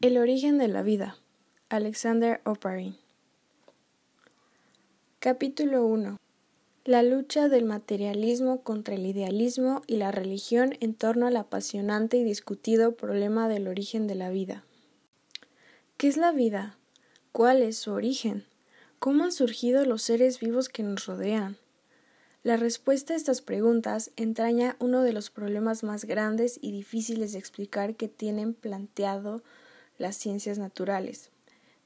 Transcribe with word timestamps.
El 0.00 0.16
origen 0.16 0.58
de 0.58 0.68
la 0.68 0.82
vida. 0.82 1.16
Alexander 1.70 2.40
Oparin. 2.44 2.94
Capítulo 5.18 5.84
1. 5.86 6.18
La 6.84 7.02
lucha 7.02 7.48
del 7.48 7.64
materialismo 7.64 8.62
contra 8.62 8.94
el 8.94 9.04
idealismo 9.06 9.82
y 9.88 9.96
la 9.96 10.12
religión 10.12 10.76
en 10.78 10.94
torno 10.94 11.26
al 11.26 11.36
apasionante 11.36 12.16
y 12.16 12.22
discutido 12.22 12.94
problema 12.94 13.48
del 13.48 13.66
origen 13.66 14.06
de 14.06 14.14
la 14.14 14.30
vida. 14.30 14.62
¿Qué 15.96 16.06
es 16.06 16.16
la 16.16 16.30
vida? 16.30 16.78
¿Cuál 17.32 17.60
es 17.64 17.76
su 17.76 17.90
origen? 17.90 18.44
¿Cómo 19.00 19.24
han 19.24 19.32
surgido 19.32 19.84
los 19.84 20.02
seres 20.02 20.38
vivos 20.38 20.68
que 20.68 20.84
nos 20.84 21.06
rodean? 21.06 21.56
La 22.44 22.56
respuesta 22.56 23.14
a 23.14 23.16
estas 23.16 23.42
preguntas 23.42 24.12
entraña 24.14 24.76
uno 24.78 25.02
de 25.02 25.12
los 25.12 25.30
problemas 25.30 25.82
más 25.82 26.04
grandes 26.04 26.60
y 26.62 26.70
difíciles 26.70 27.32
de 27.32 27.40
explicar 27.40 27.96
que 27.96 28.06
tienen 28.06 28.54
planteado 28.54 29.42
las 29.98 30.16
ciencias 30.16 30.58
naturales. 30.58 31.30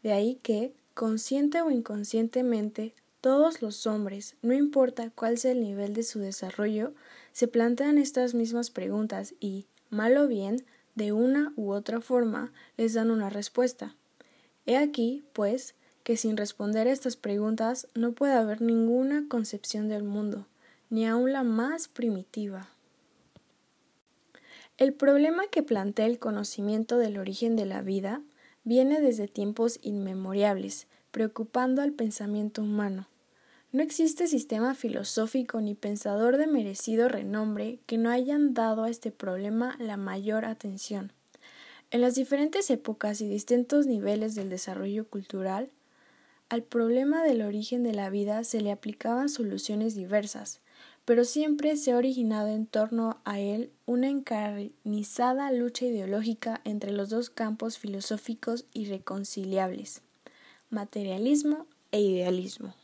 De 0.03 0.13
ahí 0.13 0.39
que, 0.43 0.73
consciente 0.95 1.63
o 1.63 1.71
inconscientemente, 1.71 2.95
todos 3.21 3.63
los 3.63 3.87
hombres, 3.87 4.35
no 4.43 4.53
importa 4.53 5.11
cuál 5.15 5.39
sea 5.39 5.53
el 5.53 5.61
nivel 5.61 5.95
de 5.95 6.03
su 6.03 6.19
desarrollo, 6.19 6.93
se 7.33 7.49
plantean 7.49 7.99
estas 7.99 8.35
mismas 8.35 8.71
preguntas 8.71 9.35
y, 9.41 9.67
mal 9.91 10.17
o 10.17 10.27
bien, 10.27 10.65
de 10.95 11.13
una 11.13 11.53
u 11.57 11.73
otra 11.73 12.01
forma, 12.01 12.53
les 12.77 12.95
dan 12.95 13.11
una 13.11 13.31
respuesta. 13.31 13.95
He 14.67 14.77
aquí, 14.77 15.25
pues, 15.33 15.75
que 16.03 16.17
sin 16.17 16.37
responder 16.37 16.89
a 16.89 16.93
estas 16.93 17.17
preguntas 17.17 17.87
no 17.95 18.13
puede 18.13 18.35
haber 18.35 18.61
ninguna 18.61 19.27
concepción 19.29 19.89
del 19.89 20.03
mundo, 20.03 20.47
ni 20.91 21.07
aun 21.07 21.33
la 21.33 21.45
más 21.45 21.89
primitiva. 21.89 22.69
El 24.79 24.95
problema 24.95 25.45
que 25.51 25.63
plantea 25.63 26.07
el 26.07 26.19
conocimiento 26.19 26.97
del 26.97 27.19
origen 27.19 27.57
de 27.57 27.67
la 27.67 27.83
vida 27.83 28.23
viene 28.65 29.01
desde 29.01 29.29
tiempos 29.29 29.79
inmemoriales, 29.83 30.87
preocupando 31.11 31.83
al 31.83 31.93
pensamiento 31.93 32.63
humano. 32.63 33.07
No 33.71 33.83
existe 33.83 34.27
sistema 34.27 34.75
filosófico 34.75 35.61
ni 35.61 35.75
pensador 35.75 36.37
de 36.37 36.47
merecido 36.47 37.09
renombre 37.09 37.81
que 37.87 37.99
no 37.99 38.11
hayan 38.11 38.55
dado 38.55 38.85
a 38.85 38.91
este 38.91 39.11
problema 39.11 39.77
la 39.79 39.97
mayor 39.97 40.45
atención. 40.45 41.13
En 41.91 42.01
las 42.01 42.15
diferentes 42.15 42.71
épocas 42.71 43.21
y 43.21 43.29
distintos 43.29 43.87
niveles 43.87 44.35
del 44.35 44.49
desarrollo 44.49 45.07
cultural, 45.07 45.71
al 46.49 46.63
problema 46.63 47.23
del 47.23 47.43
origen 47.43 47.83
de 47.83 47.93
la 47.93 48.11
vida 48.11 48.45
se 48.45 48.61
le 48.61 48.73
aplicaban 48.73 49.29
soluciones 49.29 49.95
diversas, 49.95 50.61
pero 51.05 51.25
siempre 51.25 51.77
se 51.77 51.93
ha 51.93 51.97
originado 51.97 52.49
en 52.49 52.67
torno 52.67 53.19
a 53.25 53.41
él 53.41 53.71
una 53.87 54.09
encarnizada 54.09 55.51
lucha 55.51 55.87
ideológica 55.87 56.61
entre 56.65 56.93
los 56.93 57.11
dos 57.11 57.31
campos 57.31 57.79
filosóficos 57.79 58.67
irreconciliables, 58.73 60.03
materialismo 60.71 61.67
e 61.91 62.01
idealismo. 62.01 62.75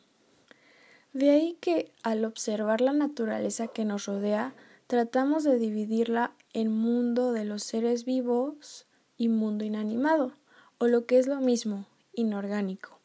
De 1.13 1.31
ahí 1.31 1.57
que, 1.61 1.91
al 2.03 2.25
observar 2.25 2.81
la 2.81 2.93
naturaleza 2.93 3.69
que 3.69 3.85
nos 3.85 4.07
rodea, 4.07 4.55
tratamos 4.87 5.45
de 5.45 5.59
dividirla 5.59 6.33
en 6.53 6.71
mundo 6.73 7.33
de 7.33 7.45
los 7.45 7.63
seres 7.63 8.05
vivos 8.05 8.87
y 9.17 9.29
mundo 9.29 9.65
inanimado, 9.65 10.33
o 10.79 10.87
lo 10.87 11.07
que 11.07 11.19
es 11.19 11.27
lo 11.27 11.41
mismo, 11.41 11.87
inorgánico. 12.13 12.98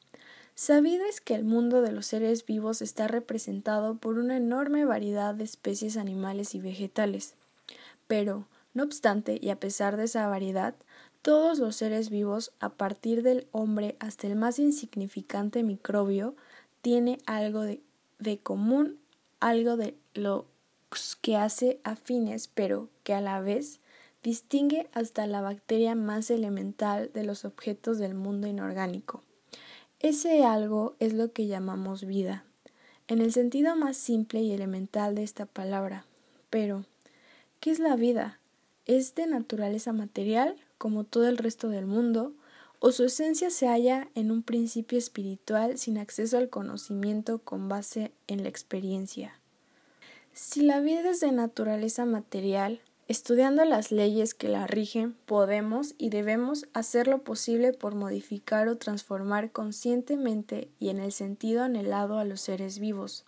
Sabido 0.56 1.06
es 1.06 1.20
que 1.20 1.34
el 1.34 1.44
mundo 1.44 1.82
de 1.82 1.92
los 1.92 2.06
seres 2.06 2.46
vivos 2.46 2.84
está 2.84 3.08
representado 3.08 3.96
por 3.96 4.20
una 4.20 4.38
enorme 4.38 4.86
variedad 4.86 5.34
de 5.34 5.44
especies 5.44 5.98
animales 5.98 6.54
y 6.54 6.59
vegetales. 6.59 7.34
Pero, 8.08 8.46
no 8.76 8.84
obstante, 8.84 9.40
y 9.42 9.50
a 9.50 9.59
pesar 9.59 9.98
de 9.98 10.04
esa 10.04 10.28
variedad, 10.28 10.76
todos 11.24 11.58
los 11.58 11.76
seres 11.76 12.12
vivos, 12.12 12.52
a 12.59 12.70
partir 12.70 13.24
del 13.24 13.48
hombre 13.52 13.96
hasta 14.00 14.28
el 14.28 14.36
más 14.36 14.59
insignificante 14.59 15.64
microbio, 15.64 16.36
tiene 16.81 17.18
algo 17.26 17.62
de, 17.62 17.81
de 18.20 18.38
común, 18.38 19.00
algo 19.40 19.75
de 19.75 19.96
lo 20.13 20.46
que 21.22 21.36
hace 21.36 21.80
afines, 21.84 22.47
pero 22.47 22.90
que 23.03 23.16
a 23.16 23.22
la 23.22 23.42
vez 23.42 23.80
distingue 24.22 24.88
hasta 24.94 25.25
la 25.25 25.42
bacteria 25.42 25.96
más 25.96 26.30
elemental 26.30 27.09
de 27.12 27.24
los 27.24 27.44
objetos 27.44 27.97
del 27.97 28.13
mundo 28.13 28.47
inorgánico. 28.47 29.24
Ese 30.03 30.44
algo 30.44 30.97
es 31.00 31.14
lo 31.14 31.31
que 31.31 31.47
llamamos 31.47 32.03
vida, 32.03 32.44
en 33.08 33.22
el 33.22 33.31
sentido 33.31 33.78
más 33.78 33.96
simple 33.96 34.41
y 34.41 34.52
elemental 34.52 35.16
de 35.16 35.24
esta 35.24 35.46
palabra. 35.46 36.06
Pero, 36.50 36.84
¿qué 37.62 37.72
es 37.72 37.80
la 37.80 37.96
vida? 37.96 38.38
¿Es 38.86 39.16
de 39.16 39.28
naturaleza 39.28 39.94
material, 39.94 40.58
como 40.78 41.06
todo 41.06 41.30
el 41.30 41.38
resto 41.38 41.69
del 41.69 41.86
mundo, 41.86 42.34
o 42.80 42.92
su 42.92 43.06
esencia 43.06 43.50
se 43.50 43.68
halla 43.68 44.09
en 44.13 44.30
un 44.30 44.44
principio 44.44 44.97
espiritual 44.97 45.78
sin 45.78 45.97
acceso 45.97 46.38
al 46.38 46.50
conocimiento 46.50 47.38
con 47.38 47.69
base 47.69 48.12
en 48.28 48.44
la 48.44 48.50
experiencia? 48.50 49.40
Si 50.34 50.63
la 50.63 50.81
vida 50.81 51.12
es 51.12 51.22
de 51.22 51.31
naturaleza 51.31 52.03
material, 52.03 52.81
Estudiando 53.09 53.66
las 53.66 53.91
leyes 53.91 54.34
que 54.34 54.47
la 54.47 54.66
rigen, 54.66 55.14
podemos 55.25 55.94
y 55.97 56.09
debemos 56.09 56.68
hacer 56.74 57.08
lo 57.08 57.19
posible 57.19 57.74
por 57.74 57.96
modificar 57.96 58.69
o 58.69 58.78
transformar 58.78 59.52
conscientemente 59.52 60.69
y 60.80 60.88
en 60.88 61.00
el 61.00 61.12
sentido 61.12 61.63
anhelado 61.63 62.18
a 62.18 62.24
los 62.24 62.40
seres 62.40 62.80
vivos. 62.80 63.25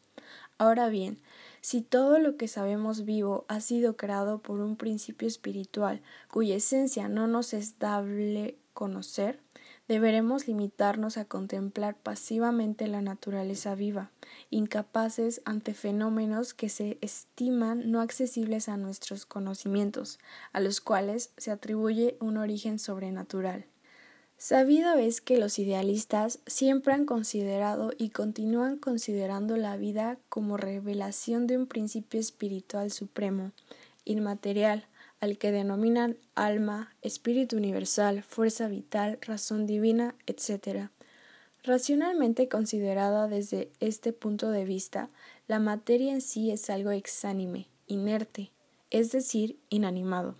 Ahora 0.58 0.88
bien, 0.88 1.20
si 1.60 1.82
todo 1.82 2.20
lo 2.20 2.38
que 2.38 2.48
sabemos 2.48 3.04
vivo 3.04 3.44
ha 3.50 3.60
sido 3.60 3.98
creado 3.98 4.40
por 4.40 4.62
un 4.62 4.78
principio 4.78 5.28
espiritual 5.28 6.02
cuya 6.32 6.56
esencia 6.56 7.10
no 7.10 7.28
nos 7.28 7.54
es 7.54 7.78
dable 7.78 8.58
conocer, 8.74 9.42
deberemos 9.88 10.48
limitarnos 10.48 11.18
a 11.18 11.26
contemplar 11.26 11.96
pasivamente 11.96 12.88
la 12.88 13.02
naturaleza 13.02 13.76
viva, 13.76 14.12
incapaces 14.50 15.42
ante 15.46 15.74
fenómenos 15.74 16.54
que 16.54 16.70
se 16.70 16.98
estiman 17.02 17.92
no 17.92 18.02
accesibles 18.02 18.68
a 18.68 18.78
nuestros 18.78 19.26
conocimientos, 19.26 20.20
a 20.54 20.60
los 20.60 20.82
cuales 20.82 21.32
se 21.38 21.52
atribuye 21.52 22.18
un 22.20 22.38
origen 22.38 22.80
sobrenatural. 22.80 23.66
Sabido 24.38 24.96
es 24.96 25.22
que 25.22 25.38
los 25.38 25.60
idealistas 25.60 26.40
siempre 26.46 26.94
han 26.94 27.06
considerado 27.06 27.92
y 27.98 28.10
continúan 28.10 28.78
considerando 28.78 29.56
la 29.56 29.78
vida 29.78 30.18
como 30.28 30.58
revelación 30.58 31.48
de 31.48 31.58
un 31.58 31.68
principio 31.68 32.20
espiritual 32.20 32.92
supremo, 32.92 33.54
inmaterial, 34.04 34.88
al 35.20 35.38
que 35.38 35.52
denominan 35.52 36.18
alma, 36.36 36.94
espíritu 37.02 37.58
universal, 37.58 38.24
fuerza 38.24 38.68
vital, 38.68 39.18
razón 39.22 39.66
divina, 39.66 40.16
etc. 40.28 40.90
Racionalmente 41.64 42.48
considerada 42.48 43.28
desde 43.28 43.72
este 43.80 44.14
punto 44.14 44.52
de 44.52 44.66
vista, 44.66 45.10
la 45.48 45.60
materia 45.60 46.14
en 46.14 46.22
sí 46.22 46.52
es 46.52 46.70
algo 46.70 46.92
exánime, 46.92 47.68
inerte, 47.88 48.52
es 48.92 49.12
decir, 49.12 49.58
inanimado. 49.70 50.36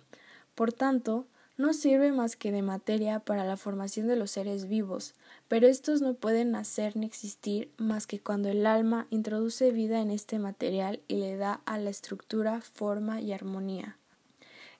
Por 0.54 0.72
tanto, 0.72 1.26
no 1.56 1.72
sirve 1.72 2.12
más 2.12 2.36
que 2.36 2.52
de 2.52 2.60
materia 2.60 3.20
para 3.20 3.44
la 3.44 3.56
formación 3.56 4.08
de 4.08 4.16
los 4.16 4.30
seres 4.30 4.68
vivos, 4.68 5.14
pero 5.48 5.66
estos 5.66 6.02
no 6.02 6.14
pueden 6.14 6.50
nacer 6.50 6.96
ni 6.96 7.06
existir 7.06 7.72
más 7.78 8.06
que 8.06 8.20
cuando 8.20 8.50
el 8.50 8.66
alma 8.66 9.06
introduce 9.10 9.70
vida 9.70 10.00
en 10.00 10.10
este 10.10 10.38
material 10.38 11.00
y 11.08 11.16
le 11.16 11.36
da 11.36 11.62
a 11.64 11.78
la 11.78 11.90
estructura 11.90 12.60
forma 12.60 13.20
y 13.22 13.32
armonía. 13.32 13.96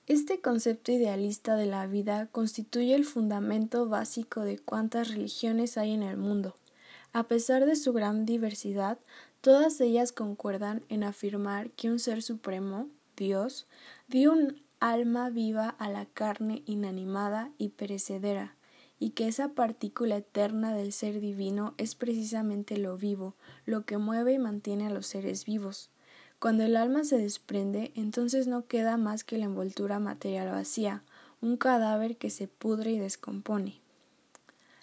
Este 0.06 0.40
concepto 0.40 0.92
idealista 0.92 1.56
de 1.56 1.66
la 1.66 1.88
vida 1.88 2.28
constituye 2.30 2.94
el 2.94 3.04
fundamento 3.04 3.88
básico 3.88 4.42
de 4.42 4.56
cuantas 4.56 5.08
religiones 5.08 5.76
hay 5.76 5.94
en 5.94 6.04
el 6.04 6.16
mundo. 6.16 6.56
A 7.12 7.24
pesar 7.24 7.66
de 7.66 7.74
su 7.74 7.92
gran 7.92 8.24
diversidad, 8.24 9.00
todas 9.40 9.80
ellas 9.80 10.12
concuerdan 10.12 10.84
en 10.88 11.02
afirmar 11.02 11.72
que 11.72 11.90
un 11.90 11.98
ser 11.98 12.22
supremo, 12.22 12.88
Dios, 13.16 13.66
dio 14.06 14.32
un 14.32 14.62
alma 14.78 15.28
viva 15.28 15.70
a 15.70 15.90
la 15.90 16.06
carne 16.06 16.62
inanimada 16.66 17.50
y 17.58 17.70
perecedera, 17.70 18.54
y 19.00 19.10
que 19.10 19.26
esa 19.26 19.54
partícula 19.54 20.18
eterna 20.18 20.72
del 20.72 20.92
ser 20.92 21.18
divino 21.18 21.74
es 21.78 21.96
precisamente 21.96 22.78
lo 22.78 22.96
vivo, 22.96 23.34
lo 23.64 23.84
que 23.84 23.98
mueve 23.98 24.34
y 24.34 24.38
mantiene 24.38 24.86
a 24.86 24.90
los 24.90 25.08
seres 25.08 25.44
vivos. 25.44 25.90
Cuando 26.38 26.64
el 26.64 26.76
alma 26.76 27.04
se 27.04 27.16
desprende, 27.16 27.92
entonces 27.94 28.46
no 28.46 28.66
queda 28.66 28.96
más 28.98 29.24
que 29.24 29.38
la 29.38 29.46
envoltura 29.46 29.98
material 29.98 30.50
vacía, 30.50 31.02
un 31.40 31.56
cadáver 31.56 32.16
que 32.16 32.30
se 32.30 32.46
pudre 32.46 32.90
y 32.90 32.98
descompone. 32.98 33.80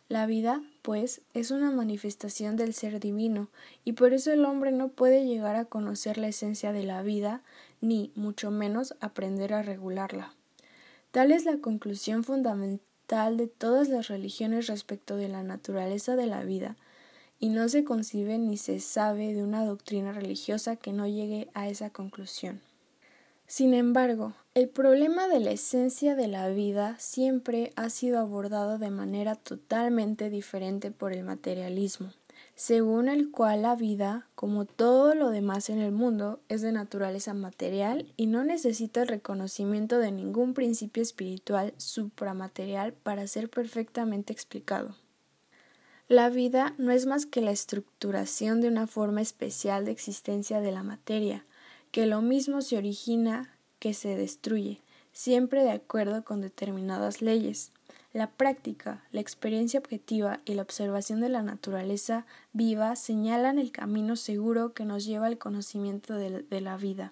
La 0.09 0.25
vida, 0.25 0.61
pues, 0.81 1.21
es 1.33 1.51
una 1.51 1.71
manifestación 1.71 2.55
del 2.55 2.73
ser 2.73 3.00
divino, 3.00 3.50
y 3.85 3.94
por 3.94 4.13
eso 4.13 4.31
el 4.31 4.45
hombre 4.45 4.71
no 4.71 4.89
puede 4.89 5.25
llegar 5.25 5.55
a 5.55 5.65
conocer 5.65 6.17
la 6.17 6.27
esencia 6.27 6.71
de 6.71 6.83
la 6.83 7.03
vida, 7.03 7.41
ni, 7.81 8.11
mucho 8.15 8.51
menos, 8.51 8.95
aprender 8.99 9.53
a 9.53 9.61
regularla. 9.61 10.33
Tal 11.11 11.31
es 11.31 11.45
la 11.45 11.57
conclusión 11.57 12.23
fundamental 12.23 13.38
de 13.38 13.47
todas 13.47 13.89
las 13.89 14.07
religiones 14.07 14.67
respecto 14.67 15.17
de 15.17 15.29
la 15.29 15.44
naturaleza 15.44 16.15
de 16.15 16.25
la 16.25 16.44
vida, 16.44 16.75
y 17.44 17.50
no 17.50 17.68
se 17.68 17.84
concibe 17.84 18.38
ni 18.38 18.56
se 18.56 18.80
sabe 18.80 19.34
de 19.34 19.44
una 19.44 19.66
doctrina 19.66 20.13
religiosa 20.13 20.78
que 20.78 20.94
no 20.94 21.07
llegue 21.07 21.50
a 21.54 21.68
esa 21.68 21.90
conclusión. 21.90 22.62
Sin 23.48 23.74
embargo, 23.74 24.34
El 24.54 24.69
problema 24.69 25.28
de 25.28 25.42
la 25.42 25.51
esencia 25.51 26.16
de 26.16 26.30
la 26.30 26.48
vida 26.48 26.95
siempre 27.00 27.74
ha 27.75 27.90
sido 27.90 28.19
abordado 28.19 28.78
de 28.78 28.92
manera 28.92 29.36
totalmente 29.36 30.30
diferente 30.30 30.90
por 30.92 31.12
el 31.12 31.25
materialismo, 31.25 32.13
según 32.56 33.10
el 33.10 33.30
cual 33.30 33.63
la 33.63 33.75
vida, 33.75 34.25
como 34.36 34.63
todo 34.63 35.13
lo 35.13 35.30
demás 35.30 35.69
en 35.69 35.80
el 35.80 35.92
mundo, 35.92 36.40
es 36.48 36.62
de 36.62 36.72
naturaleza 36.72 37.34
material 37.34 38.06
y 38.16 38.28
no 38.28 38.45
necesita 38.45 39.01
el 39.01 39.10
reconocimiento 39.10 39.98
de 39.98 40.13
ningún 40.13 40.54
principio 40.54 41.04
espiritual 41.04 41.74
supramaterial 41.75 42.94
para 42.94 43.28
ser 43.28 43.50
perfectamente 43.50 44.31
explicado. 44.31 44.95
La 46.13 46.30
vida 46.30 46.75
no 46.77 46.92
es 46.92 47.07
más 47.07 47.25
que 47.25 47.42
la 47.42 47.50
estructuración 47.50 48.62
de 48.62 48.68
una 48.68 48.86
forma 48.86 49.19
especial 49.19 49.83
de 49.83 49.92
existencia 49.94 50.62
de 50.62 50.71
la 50.71 50.83
materia, 50.83 51.44
que 51.89 52.06
lo 52.06 52.21
mismo 52.21 52.62
se 52.62 52.77
origina 52.77 53.50
que 53.80 53.95
se 53.95 54.15
destruye, 54.15 54.80
siempre 55.12 55.63
de 55.63 55.71
acuerdo 55.71 56.24
con 56.24 56.39
determinadas 56.39 57.24
leyes. 57.24 57.71
La 58.13 58.30
práctica, 58.30 59.04
la 59.12 59.21
experiencia 59.21 59.80
objetiva 59.80 60.39
y 60.45 60.54
la 60.54 60.62
observación 60.62 61.19
de 61.19 61.30
la 61.30 61.42
naturaleza 61.42 62.27
viva 62.51 62.95
señalan 62.95 63.57
el 63.57 63.71
camino 63.71 64.16
seguro 64.16 64.75
que 64.75 64.86
nos 64.86 65.06
lleva 65.06 65.25
al 65.25 65.39
conocimiento 65.39 66.13
de, 66.13 66.62
la 66.62 66.77
vida. 66.77 67.12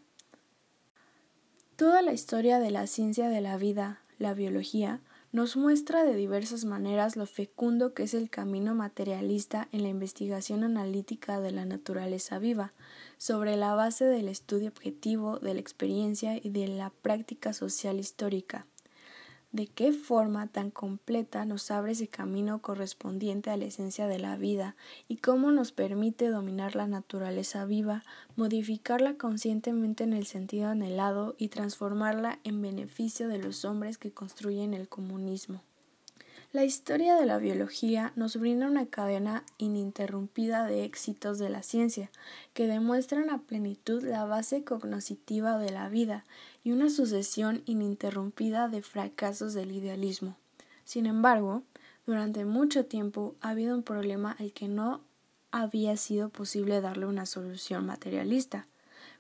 Toda 1.76 2.04
la 2.04 2.14
historia 2.14 2.60
de 2.60 2.70
la 2.70 2.86
ciencia 2.86 3.30
de 3.30 3.42
la 3.42 3.58
vida, 3.58 4.00
la 4.20 4.36
biología, 4.36 5.00
nos 5.32 5.56
muestra 5.56 6.04
de 6.04 6.16
diversas 6.16 6.66
maneras 6.66 7.16
lo 7.16 7.26
fecundo 7.26 7.94
que 7.94 8.04
es 8.04 8.14
el 8.14 8.30
camino 8.30 8.76
materialista 8.76 9.70
en 9.72 9.84
la 9.84 9.90
investigación 9.90 10.64
analítica 10.64 11.40
de 11.40 11.52
la 11.52 11.66
naturaleza 11.66 12.38
viva, 12.38 12.74
sobre 13.18 13.56
la 13.56 13.74
base 13.76 14.06
del 14.06 14.28
estudio 14.28 14.70
objetivo 14.70 15.40
de 15.40 15.54
la 15.54 15.60
experiencia 15.62 16.36
y 16.36 16.50
de 16.50 16.68
la 16.68 16.90
práctica 16.90 17.54
social 17.54 18.00
histórica 18.00 18.68
de 19.52 19.68
qué 19.68 19.92
forma 19.92 20.48
tan 20.48 20.72
completa 20.72 21.46
nos 21.46 21.72
abre 21.72 21.92
ese 21.92 22.08
camino 22.08 22.62
correspondiente 22.62 23.50
a 23.50 23.58
la 23.58 23.66
esencia 23.66 24.08
de 24.08 24.20
la 24.20 24.38
vida 24.38 24.76
y 25.08 25.18
cómo 25.18 25.52
nos 25.52 25.72
permite 25.72 26.30
dominar 26.30 26.76
la 26.76 26.88
naturaleza 26.88 27.66
viva, 27.66 28.04
modificarla 28.36 29.16
conscientemente 29.16 30.04
en 30.04 30.14
el 30.14 30.26
sentido 30.26 30.70
anhelado 30.70 31.36
y 31.38 31.50
transformarla 31.50 32.40
en 32.44 32.62
beneficio 32.62 33.28
de 33.28 33.40
los 33.40 33.66
hombres 33.66 33.98
que 33.98 34.12
construyen 34.12 34.74
el 34.74 34.88
comunismo. 34.88 35.62
La 36.54 36.66
historia 36.66 37.16
de 37.16 37.26
la 37.26 37.38
biología 37.38 38.12
nos 38.18 38.36
brinda 38.36 38.68
una 38.68 38.86
cadena 38.86 39.46
ininterrumpida 39.58 40.66
de 40.66 40.84
éxitos 40.84 41.40
de 41.40 41.50
la 41.50 41.64
ciencia, 41.64 42.12
que 42.54 42.68
demuestran 42.68 43.30
a 43.30 43.38
plenitud 43.38 44.04
la 44.04 44.26
base 44.26 44.66
cognoscitiva 44.66 45.58
de 45.58 45.72
la 45.72 45.88
vida 45.88 46.26
y 46.66 46.74
una 46.74 46.90
sucesión 46.90 47.62
ininterrumpida 47.68 48.68
de 48.68 48.82
fracasos 48.82 49.54
del 49.54 49.72
idealismo. 49.72 50.36
Sin 50.84 51.06
embargo, 51.06 51.64
durante 52.06 52.44
mucho 52.44 52.86
tiempo 52.86 53.34
ha 53.40 53.52
habido 53.52 53.74
un 53.74 53.84
problema 53.84 54.36
al 54.38 54.52
que 54.52 54.68
no 54.68 55.00
había 55.52 55.96
sido 55.96 56.28
posible 56.28 56.82
darle 56.82 57.06
una 57.06 57.26
solución 57.26 57.86
materialista, 57.86 58.68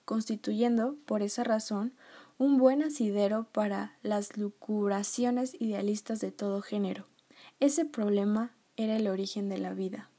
constituyendo, 0.04 0.98
por 1.06 1.22
esa 1.22 1.46
razón, 1.46 1.94
un 2.38 2.58
buen 2.58 2.84
asidero 2.84 3.48
para 3.54 3.96
las 4.04 4.36
lucubraciones 4.36 5.56
idealistas 5.62 6.20
de 6.20 6.32
todo 6.32 6.62
género. 6.62 7.11
Ese 7.62 7.86
problema 7.86 8.50
era 8.76 8.96
el 8.96 9.08
origen 9.08 9.48
de 9.48 9.60
la 9.60 9.76
vida. 9.76 10.10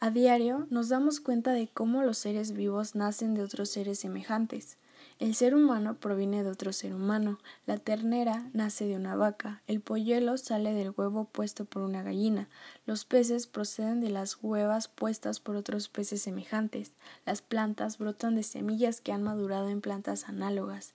A 0.00 0.10
diario 0.10 0.66
nos 0.70 0.88
damos 0.88 1.20
cuenta 1.20 1.52
de 1.52 1.68
cómo 1.68 2.02
los 2.02 2.16
seres 2.16 2.52
vivos 2.52 2.94
nacen 2.94 3.34
de 3.34 3.42
otros 3.42 3.68
seres 3.68 3.98
semejantes. 3.98 4.78
El 5.18 5.34
ser 5.34 5.54
humano 5.54 5.96
proviene 6.00 6.42
de 6.42 6.48
otro 6.48 6.72
ser 6.72 6.94
humano, 6.94 7.38
la 7.66 7.76
ternera 7.76 8.48
nace 8.54 8.86
de 8.86 8.96
una 8.96 9.14
vaca, 9.14 9.60
el 9.66 9.82
polluelo 9.82 10.38
sale 10.38 10.72
del 10.72 10.94
huevo 10.96 11.26
puesto 11.26 11.66
por 11.66 11.82
una 11.82 12.02
gallina, 12.02 12.48
los 12.86 13.04
peces 13.04 13.46
proceden 13.46 14.00
de 14.00 14.08
las 14.08 14.38
huevas 14.42 14.88
puestas 14.88 15.38
por 15.38 15.54
otros 15.54 15.90
peces 15.90 16.22
semejantes, 16.22 16.92
las 17.26 17.42
plantas 17.42 17.98
brotan 17.98 18.36
de 18.36 18.42
semillas 18.42 19.02
que 19.02 19.12
han 19.12 19.22
madurado 19.22 19.68
en 19.68 19.82
plantas 19.82 20.30
análogas. 20.30 20.94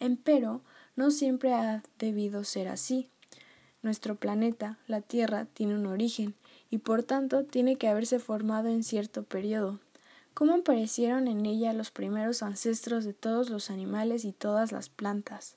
Empero, 0.00 0.62
no 0.96 1.10
siempre 1.10 1.52
ha 1.52 1.82
debido 1.98 2.42
ser 2.44 2.68
así. 2.68 3.10
Nuestro 3.82 4.14
planeta, 4.14 4.78
la 4.86 5.00
Tierra, 5.00 5.46
tiene 5.46 5.74
un 5.74 5.86
origen 5.86 6.34
y 6.70 6.78
por 6.78 7.02
tanto 7.02 7.44
tiene 7.44 7.76
que 7.76 7.88
haberse 7.88 8.20
formado 8.20 8.68
en 8.68 8.84
cierto 8.84 9.24
periodo. 9.24 9.80
¿Cómo 10.34 10.54
aparecieron 10.54 11.28
en 11.28 11.44
ella 11.44 11.72
los 11.72 11.90
primeros 11.90 12.42
ancestros 12.42 13.04
de 13.04 13.12
todos 13.12 13.50
los 13.50 13.70
animales 13.70 14.24
y 14.24 14.32
todas 14.32 14.72
las 14.72 14.88
plantas? 14.88 15.56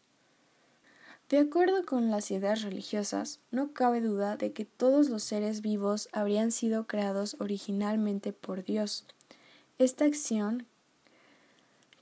De 1.30 1.40
acuerdo 1.40 1.86
con 1.86 2.12
las 2.12 2.30
ideas 2.30 2.62
religiosas, 2.62 3.40
no 3.50 3.74
cabe 3.74 4.02
duda 4.02 4.38
de 4.38 4.54
que 4.54 4.66
todos 4.66 5.10
los 5.10 5.24
seres 5.24 5.62
vivos 5.62 6.10
habrían 6.12 6.52
sido 6.52 6.86
creados 6.86 7.36
originalmente 7.40 8.34
por 8.34 8.64
Dios. 8.64 9.06
Esta 9.80 10.06
acción 10.06 10.68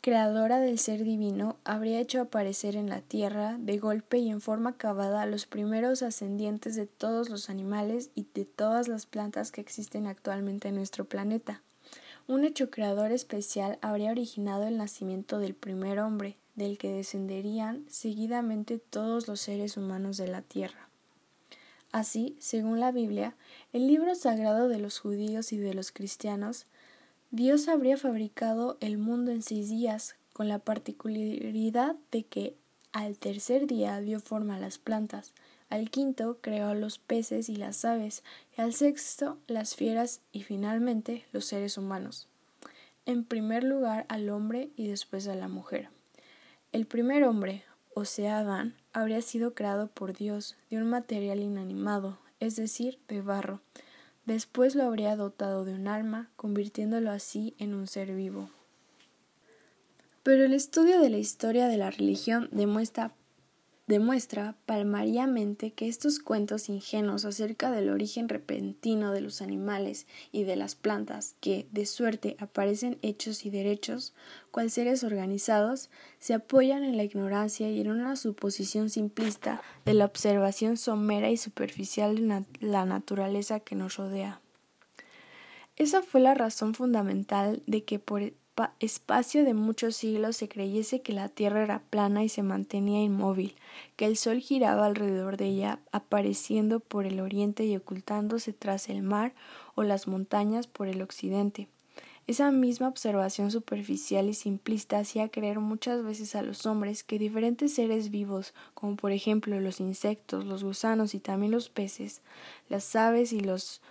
creadora 0.03 0.59
del 0.59 0.79
ser 0.79 1.05
divino, 1.05 1.55
habría 1.63 2.01
hecho 2.01 2.19
aparecer 2.19 2.75
en 2.75 2.89
la 2.89 2.99
tierra, 2.99 3.55
de 3.57 3.77
golpe 3.77 4.17
y 4.17 4.29
en 4.31 4.41
forma 4.41 4.71
acabada, 4.71 5.25
los 5.25 5.45
primeros 5.45 6.03
ascendientes 6.03 6.75
de 6.75 6.87
todos 6.87 7.29
los 7.29 7.49
animales 7.49 8.09
y 8.13 8.27
de 8.33 8.43
todas 8.43 8.89
las 8.89 9.05
plantas 9.05 9.49
que 9.53 9.61
existen 9.61 10.05
actualmente 10.07 10.67
en 10.67 10.75
nuestro 10.75 11.05
planeta. 11.05 11.63
Un 12.27 12.43
hecho 12.43 12.69
creador 12.69 13.13
especial 13.13 13.79
habría 13.81 14.11
originado 14.11 14.67
el 14.67 14.75
nacimiento 14.75 15.39
del 15.39 15.55
primer 15.55 15.99
hombre, 15.99 16.35
del 16.55 16.77
que 16.77 16.91
descenderían 16.91 17.85
seguidamente 17.87 18.79
todos 18.79 19.29
los 19.29 19.39
seres 19.39 19.77
humanos 19.77 20.17
de 20.17 20.27
la 20.27 20.41
tierra. 20.41 20.89
Así, 21.93 22.35
según 22.39 22.81
la 22.81 22.91
Biblia, 22.91 23.37
el 23.71 23.87
libro 23.87 24.15
sagrado 24.15 24.67
de 24.67 24.79
los 24.79 24.99
judíos 24.99 25.53
y 25.53 25.59
de 25.59 25.73
los 25.73 25.93
cristianos, 25.93 26.65
Dios 27.33 27.67
habría 27.67 27.97
fabricado 27.97 28.77
el 28.79 28.99
mundo 28.99 29.31
en 29.31 29.41
seis 29.41 29.67
días, 29.67 30.17
con 30.33 30.47
la 30.47 30.59
particularidad 30.59 31.95
de 32.11 32.25
que 32.25 32.55
al 32.91 33.17
tercer 33.17 33.65
día 33.65 33.99
dio 34.01 34.19
forma 34.19 34.57
a 34.57 34.59
las 34.59 34.77
plantas, 34.77 35.33
al 35.67 35.89
quinto 35.89 36.37
creó 36.41 36.67
a 36.67 36.75
los 36.75 36.99
peces 36.99 37.49
y 37.49 37.55
las 37.55 37.85
aves, 37.85 38.23
y 38.55 38.61
al 38.61 38.75
sexto 38.75 39.39
las 39.47 39.75
fieras 39.75 40.21
y 40.31 40.43
finalmente 40.43 41.25
los 41.31 41.45
seres 41.45 41.79
humanos. 41.79 42.27
En 43.07 43.23
primer 43.23 43.63
lugar 43.63 44.05
al 44.09 44.29
hombre 44.29 44.69
y 44.75 44.87
después 44.87 45.27
a 45.27 45.33
la 45.33 45.47
mujer. 45.47 45.89
El 46.71 46.85
primer 46.85 47.23
hombre, 47.23 47.63
o 47.95 48.05
sea 48.05 48.37
Adán, 48.37 48.75
habría 48.91 49.23
sido 49.23 49.55
creado 49.55 49.87
por 49.87 50.13
Dios 50.13 50.55
de 50.69 50.77
un 50.77 50.87
material 50.87 51.39
inanimado, 51.39 52.19
es 52.39 52.57
decir, 52.57 52.99
de 53.07 53.21
barro, 53.21 53.59
Después 54.25 54.75
lo 54.75 54.83
habría 54.83 55.15
dotado 55.15 55.65
de 55.65 55.73
un 55.73 55.87
alma, 55.87 56.29
convirtiéndolo 56.35 57.11
así 57.11 57.55
en 57.57 57.73
un 57.73 57.87
ser 57.87 58.13
vivo. 58.15 58.49
Pero 60.23 60.45
el 60.45 60.53
estudio 60.53 61.01
de 61.01 61.09
la 61.09 61.17
historia 61.17 61.67
de 61.67 61.75
la 61.75 61.91
religión 61.91 62.47
demuestra, 62.51 63.13
demuestra 63.85 64.55
palmariamente 64.65 65.71
que 65.71 65.87
estos 65.87 66.19
cuentos 66.19 66.69
ingenuos 66.69 67.25
acerca 67.25 67.69
del 67.69 67.89
origen 67.89 68.29
repentino 68.29 69.11
de 69.11 69.21
los 69.21 69.41
animales 69.41 70.07
y 70.31 70.43
de 70.43 70.55
las 70.55 70.75
plantas, 70.75 71.35
que 71.41 71.67
de 71.71 71.85
suerte 71.85 72.37
aparecen 72.39 72.97
hechos 73.01 73.45
y 73.45 73.49
derechos, 73.49 74.13
cual 74.51 74.71
seres 74.71 75.03
organizados, 75.03 75.89
se 76.19 76.33
apoyan 76.33 76.83
en 76.83 76.95
la 76.95 77.03
ignorancia 77.03 77.69
y 77.69 77.81
en 77.81 77.91
una 77.91 78.15
suposición 78.15 78.89
simplista 78.89 79.61
de 79.85 79.93
la 79.93 80.05
observación 80.05 80.77
somera 80.77 81.29
y 81.29 81.37
superficial 81.37 82.15
de 82.15 82.45
la 82.61 82.85
naturaleza 82.85 83.59
que 83.59 83.75
nos 83.75 83.97
rodea. 83.97 84.39
Esa 85.75 86.03
fue 86.03 86.21
la 86.21 86.35
razón 86.35 86.75
fundamental 86.75 87.63
de 87.65 87.83
que 87.83 87.97
por 87.97 88.31
espacio 88.79 89.43
de 89.43 89.53
muchos 89.53 89.95
siglos 89.95 90.37
se 90.37 90.47
creyese 90.47 91.01
que 91.01 91.13
la 91.13 91.29
Tierra 91.29 91.63
era 91.63 91.79
plana 91.89 92.23
y 92.23 92.29
se 92.29 92.43
mantenía 92.43 93.01
inmóvil, 93.01 93.55
que 93.95 94.05
el 94.05 94.17
Sol 94.17 94.39
giraba 94.39 94.85
alrededor 94.85 95.37
de 95.37 95.45
ella, 95.47 95.79
apareciendo 95.91 96.79
por 96.79 97.05
el 97.05 97.19
oriente 97.19 97.65
y 97.65 97.75
ocultándose 97.75 98.53
tras 98.53 98.89
el 98.89 99.01
mar 99.01 99.33
o 99.75 99.83
las 99.83 100.07
montañas 100.07 100.67
por 100.67 100.87
el 100.87 101.01
occidente. 101.01 101.67
Esa 102.25 102.51
misma 102.51 102.87
observación 102.87 103.51
superficial 103.51 104.29
y 104.29 104.33
simplista 104.33 104.99
hacía 104.99 105.27
creer 105.27 105.59
muchas 105.59 106.05
veces 106.05 106.35
a 106.35 106.41
los 106.41 106.65
hombres 106.65 107.03
que 107.03 107.19
diferentes 107.19 107.73
seres 107.73 108.11
vivos, 108.11 108.53
como 108.73 108.95
por 108.95 109.11
ejemplo 109.11 109.59
los 109.59 109.81
insectos, 109.81 110.45
los 110.45 110.63
gusanos 110.63 111.15
y 111.15 111.19
también 111.19 111.51
los 111.51 111.69
peces, 111.69 112.21
las 112.69 112.95
aves 112.95 113.33
y 113.33 113.41
los 113.41 113.81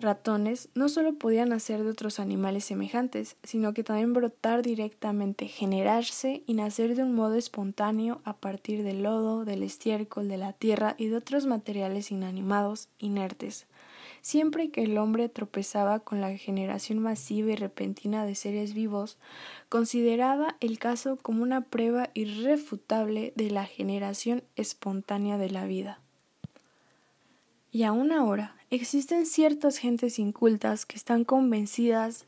ratones, 0.00 0.68
no 0.74 0.88
solo 0.88 1.14
podían 1.14 1.50
nacer 1.50 1.84
de 1.84 1.90
otros 1.90 2.18
animales 2.18 2.64
semejantes, 2.64 3.36
sino 3.42 3.74
que 3.74 3.84
también 3.84 4.12
brotar 4.12 4.62
directamente, 4.62 5.46
generarse 5.46 6.42
y 6.46 6.54
nacer 6.54 6.96
de 6.96 7.02
un 7.02 7.14
modo 7.14 7.34
espontáneo 7.34 8.20
a 8.24 8.36
partir 8.36 8.82
del 8.82 9.02
lodo, 9.02 9.44
del 9.44 9.62
estiércol, 9.62 10.28
de 10.28 10.38
la 10.38 10.52
tierra 10.52 10.94
y 10.98 11.08
de 11.08 11.16
otros 11.16 11.46
materiales 11.46 12.10
inanimados, 12.10 12.88
inertes 12.98 13.66
Siempre 14.22 14.70
que 14.70 14.84
el 14.84 14.98
hombre 14.98 15.28
tropezaba 15.28 15.98
con 15.98 16.20
la 16.20 16.36
generación 16.36 17.00
masiva 17.00 17.50
y 17.50 17.56
repentina 17.56 18.24
de 18.24 18.36
seres 18.36 18.72
vivos, 18.72 19.18
consideraba 19.68 20.54
el 20.60 20.78
caso 20.78 21.16
como 21.16 21.42
una 21.42 21.62
prueba 21.62 22.10
irrefutable 22.14 23.32
de 23.34 23.50
la 23.50 23.66
generación 23.66 24.44
espontánea 24.54 25.38
de 25.38 25.50
la 25.50 25.64
vida. 25.66 25.98
Y 27.72 27.82
aún 27.82 28.12
ahora 28.12 28.54
existen 28.76 29.26
ciertas 29.26 29.76
gentes 29.76 30.18
incultas 30.18 30.86
que 30.86 30.96
están 30.96 31.24
convencidas 31.24 32.24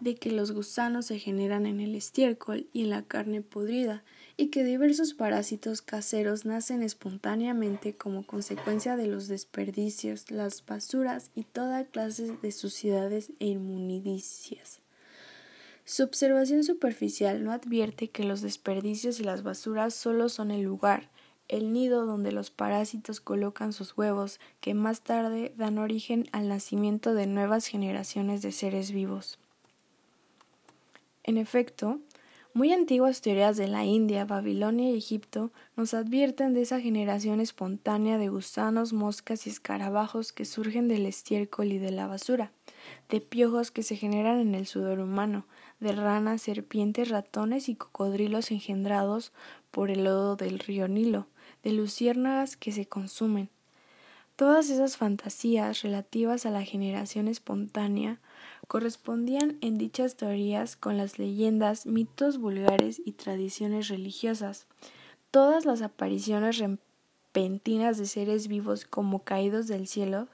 de 0.00 0.14
que 0.14 0.32
los 0.32 0.52
gusanos 0.52 1.06
se 1.06 1.18
generan 1.18 1.66
en 1.66 1.80
el 1.80 1.94
estiércol 1.94 2.66
y 2.72 2.84
en 2.84 2.90
la 2.90 3.02
carne 3.02 3.42
podrida, 3.42 4.02
y 4.38 4.46
que 4.46 4.64
diversos 4.64 5.12
parásitos 5.12 5.82
caseros 5.82 6.46
nacen 6.46 6.82
espontáneamente 6.82 7.94
como 7.94 8.26
consecuencia 8.26 8.96
de 8.96 9.06
los 9.06 9.28
desperdicios, 9.28 10.30
las 10.30 10.64
basuras 10.64 11.30
y 11.34 11.44
toda 11.44 11.84
clase 11.84 12.36
de 12.40 12.52
suciedades 12.52 13.30
e 13.38 13.48
inmundicias. 13.48 14.80
Su 15.84 16.04
observación 16.04 16.64
superficial 16.64 17.44
no 17.44 17.52
advierte 17.52 18.08
que 18.08 18.24
los 18.24 18.40
desperdicios 18.40 19.20
y 19.20 19.24
las 19.24 19.42
basuras 19.42 19.94
solo 19.94 20.30
son 20.30 20.50
el 20.50 20.62
lugar, 20.62 21.10
el 21.52 21.74
nido 21.74 22.06
donde 22.06 22.32
los 22.32 22.50
parásitos 22.50 23.20
colocan 23.20 23.74
sus 23.74 23.96
huevos, 23.96 24.40
que 24.62 24.72
más 24.72 25.02
tarde 25.02 25.52
dan 25.54 25.76
origen 25.76 26.26
al 26.32 26.48
nacimiento 26.48 27.12
de 27.12 27.26
nuevas 27.26 27.66
generaciones 27.66 28.40
de 28.40 28.52
seres 28.52 28.90
vivos. 28.90 29.38
En 31.24 31.36
efecto, 31.36 31.98
muy 32.54 32.72
antiguas 32.72 33.20
teorías 33.20 33.58
de 33.58 33.68
la 33.68 33.84
India, 33.84 34.24
Babilonia 34.24 34.90
y 34.90 34.96
Egipto 34.96 35.50
nos 35.76 35.92
advierten 35.92 36.54
de 36.54 36.62
esa 36.62 36.80
generación 36.80 37.38
espontánea 37.38 38.16
de 38.16 38.30
gusanos, 38.30 38.94
moscas 38.94 39.46
y 39.46 39.50
escarabajos 39.50 40.32
que 40.32 40.46
surgen 40.46 40.88
del 40.88 41.04
estiércol 41.04 41.70
y 41.70 41.78
de 41.78 41.92
la 41.92 42.06
basura, 42.06 42.50
de 43.10 43.20
piojos 43.20 43.70
que 43.70 43.82
se 43.82 43.96
generan 43.96 44.40
en 44.40 44.54
el 44.54 44.66
sudor 44.66 45.00
humano, 45.00 45.44
de 45.80 45.92
ranas, 45.92 46.40
serpientes, 46.40 47.10
ratones 47.10 47.68
y 47.68 47.74
cocodrilos 47.74 48.50
engendrados 48.50 49.32
por 49.70 49.90
el 49.90 50.04
lodo 50.04 50.36
del 50.36 50.58
río 50.58 50.88
Nilo, 50.88 51.26
de 51.62 51.72
luciérnagas 51.72 52.56
que 52.56 52.72
se 52.72 52.86
consumen. 52.86 53.48
Todas 54.36 54.70
esas 54.70 54.96
fantasías 54.96 55.82
relativas 55.82 56.46
a 56.46 56.50
la 56.50 56.64
generación 56.64 57.28
espontánea 57.28 58.18
correspondían 58.66 59.58
en 59.60 59.76
dichas 59.76 60.16
teorías 60.16 60.74
con 60.76 60.96
las 60.96 61.18
leyendas, 61.18 61.86
mitos 61.86 62.38
vulgares 62.38 63.00
y 63.04 63.12
tradiciones 63.12 63.88
religiosas. 63.88 64.66
Todas 65.30 65.64
las 65.64 65.82
apariciones 65.82 66.58
repentinas 66.58 67.98
de 67.98 68.06
seres 68.06 68.48
vivos 68.48 68.84
como 68.84 69.22
caídos 69.22 69.66
del 69.66 69.86
cielo 69.86 70.28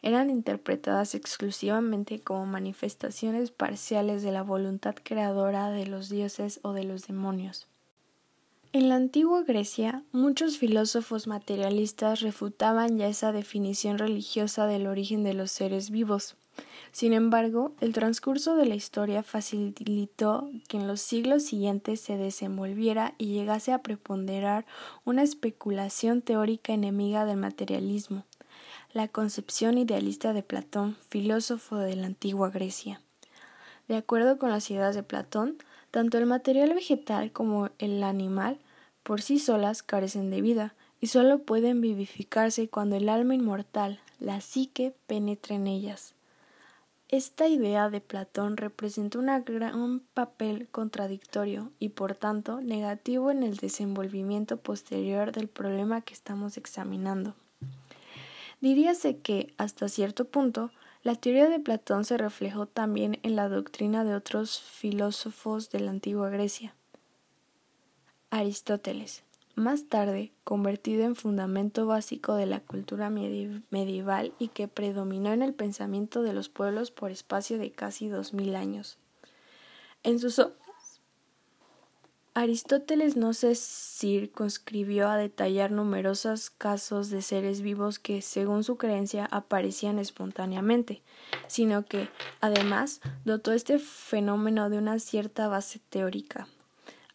eran 0.00 0.30
interpretadas 0.30 1.14
exclusivamente 1.14 2.20
como 2.20 2.46
manifestaciones 2.46 3.50
parciales 3.50 4.22
de 4.22 4.32
la 4.32 4.42
voluntad 4.42 4.96
creadora 5.02 5.70
de 5.70 5.86
los 5.86 6.08
dioses 6.08 6.58
o 6.62 6.72
de 6.72 6.84
los 6.84 7.06
demonios. 7.06 7.68
En 8.74 8.88
la 8.88 8.94
antigua 8.94 9.42
Grecia, 9.42 10.02
muchos 10.12 10.56
filósofos 10.56 11.26
materialistas 11.26 12.22
refutaban 12.22 12.96
ya 12.96 13.06
esa 13.06 13.30
definición 13.30 13.98
religiosa 13.98 14.66
del 14.66 14.86
origen 14.86 15.22
de 15.24 15.34
los 15.34 15.50
seres 15.50 15.90
vivos. 15.90 16.36
Sin 16.90 17.12
embargo, 17.12 17.74
el 17.82 17.92
transcurso 17.92 18.56
de 18.56 18.64
la 18.64 18.74
historia 18.74 19.22
facilitó 19.22 20.50
que 20.68 20.78
en 20.78 20.86
los 20.86 21.02
siglos 21.02 21.42
siguientes 21.42 22.00
se 22.00 22.16
desenvolviera 22.16 23.14
y 23.18 23.34
llegase 23.34 23.74
a 23.74 23.82
preponderar 23.82 24.64
una 25.04 25.22
especulación 25.22 26.22
teórica 26.22 26.72
enemiga 26.72 27.26
del 27.26 27.36
materialismo, 27.36 28.24
la 28.94 29.06
concepción 29.06 29.76
idealista 29.76 30.32
de 30.32 30.42
Platón, 30.42 30.96
filósofo 31.10 31.76
de 31.76 31.96
la 31.96 32.06
antigua 32.06 32.48
Grecia. 32.48 33.02
De 33.86 33.96
acuerdo 33.96 34.38
con 34.38 34.48
las 34.48 34.70
ideas 34.70 34.94
de 34.94 35.02
Platón, 35.02 35.58
tanto 35.92 36.18
el 36.18 36.26
material 36.26 36.74
vegetal 36.74 37.30
como 37.30 37.68
el 37.78 38.02
animal 38.02 38.58
por 39.04 39.20
sí 39.20 39.38
solas 39.38 39.82
carecen 39.82 40.30
de 40.30 40.40
vida 40.40 40.74
y 41.00 41.08
solo 41.08 41.40
pueden 41.40 41.80
vivificarse 41.80 42.68
cuando 42.68 42.96
el 42.96 43.08
alma 43.08 43.34
inmortal, 43.34 44.00
la 44.18 44.40
psique, 44.40 44.94
penetra 45.06 45.54
en 45.54 45.66
ellas. 45.66 46.14
Esta 47.08 47.46
idea 47.46 47.90
de 47.90 48.00
Platón 48.00 48.56
representa 48.56 49.18
un 49.18 49.26
gran 49.44 50.00
papel 50.14 50.66
contradictorio 50.70 51.70
y 51.78 51.90
por 51.90 52.14
tanto 52.14 52.62
negativo 52.62 53.30
en 53.30 53.42
el 53.42 53.58
desenvolvimiento 53.58 54.56
posterior 54.56 55.30
del 55.30 55.48
problema 55.48 56.00
que 56.00 56.14
estamos 56.14 56.56
examinando. 56.56 57.34
Diríase 58.62 59.18
que, 59.18 59.52
hasta 59.58 59.88
cierto 59.88 60.24
punto, 60.24 60.70
la 61.02 61.16
teoría 61.16 61.48
de 61.48 61.58
Platón 61.58 62.04
se 62.04 62.16
reflejó 62.16 62.66
también 62.66 63.18
en 63.22 63.34
la 63.34 63.48
doctrina 63.48 64.04
de 64.04 64.14
otros 64.14 64.60
filósofos 64.60 65.70
de 65.70 65.80
la 65.80 65.90
antigua 65.90 66.30
Grecia. 66.30 66.74
Aristóteles, 68.30 69.24
más 69.56 69.88
tarde 69.88 70.32
convertido 70.44 71.04
en 71.04 71.16
fundamento 71.16 71.86
básico 71.86 72.34
de 72.34 72.46
la 72.46 72.60
cultura 72.60 73.10
medieval 73.10 74.32
y 74.38 74.48
que 74.48 74.68
predominó 74.68 75.32
en 75.32 75.42
el 75.42 75.54
pensamiento 75.54 76.22
de 76.22 76.32
los 76.32 76.48
pueblos 76.48 76.90
por 76.90 77.10
espacio 77.10 77.58
de 77.58 77.72
casi 77.72 78.08
dos 78.08 78.32
mil 78.32 78.54
años. 78.54 78.96
En 80.04 80.18
Aristóteles 82.34 83.14
no 83.14 83.34
se 83.34 83.54
circunscribió 83.54 85.10
a 85.10 85.18
detallar 85.18 85.70
numerosos 85.70 86.48
casos 86.48 87.10
de 87.10 87.20
seres 87.20 87.60
vivos 87.60 87.98
que, 87.98 88.22
según 88.22 88.64
su 88.64 88.78
creencia, 88.78 89.28
aparecían 89.30 89.98
espontáneamente, 89.98 91.02
sino 91.46 91.84
que, 91.84 92.08
además, 92.40 93.02
dotó 93.26 93.52
este 93.52 93.78
fenómeno 93.78 94.70
de 94.70 94.78
una 94.78 94.98
cierta 94.98 95.46
base 95.48 95.78
teórica. 95.90 96.48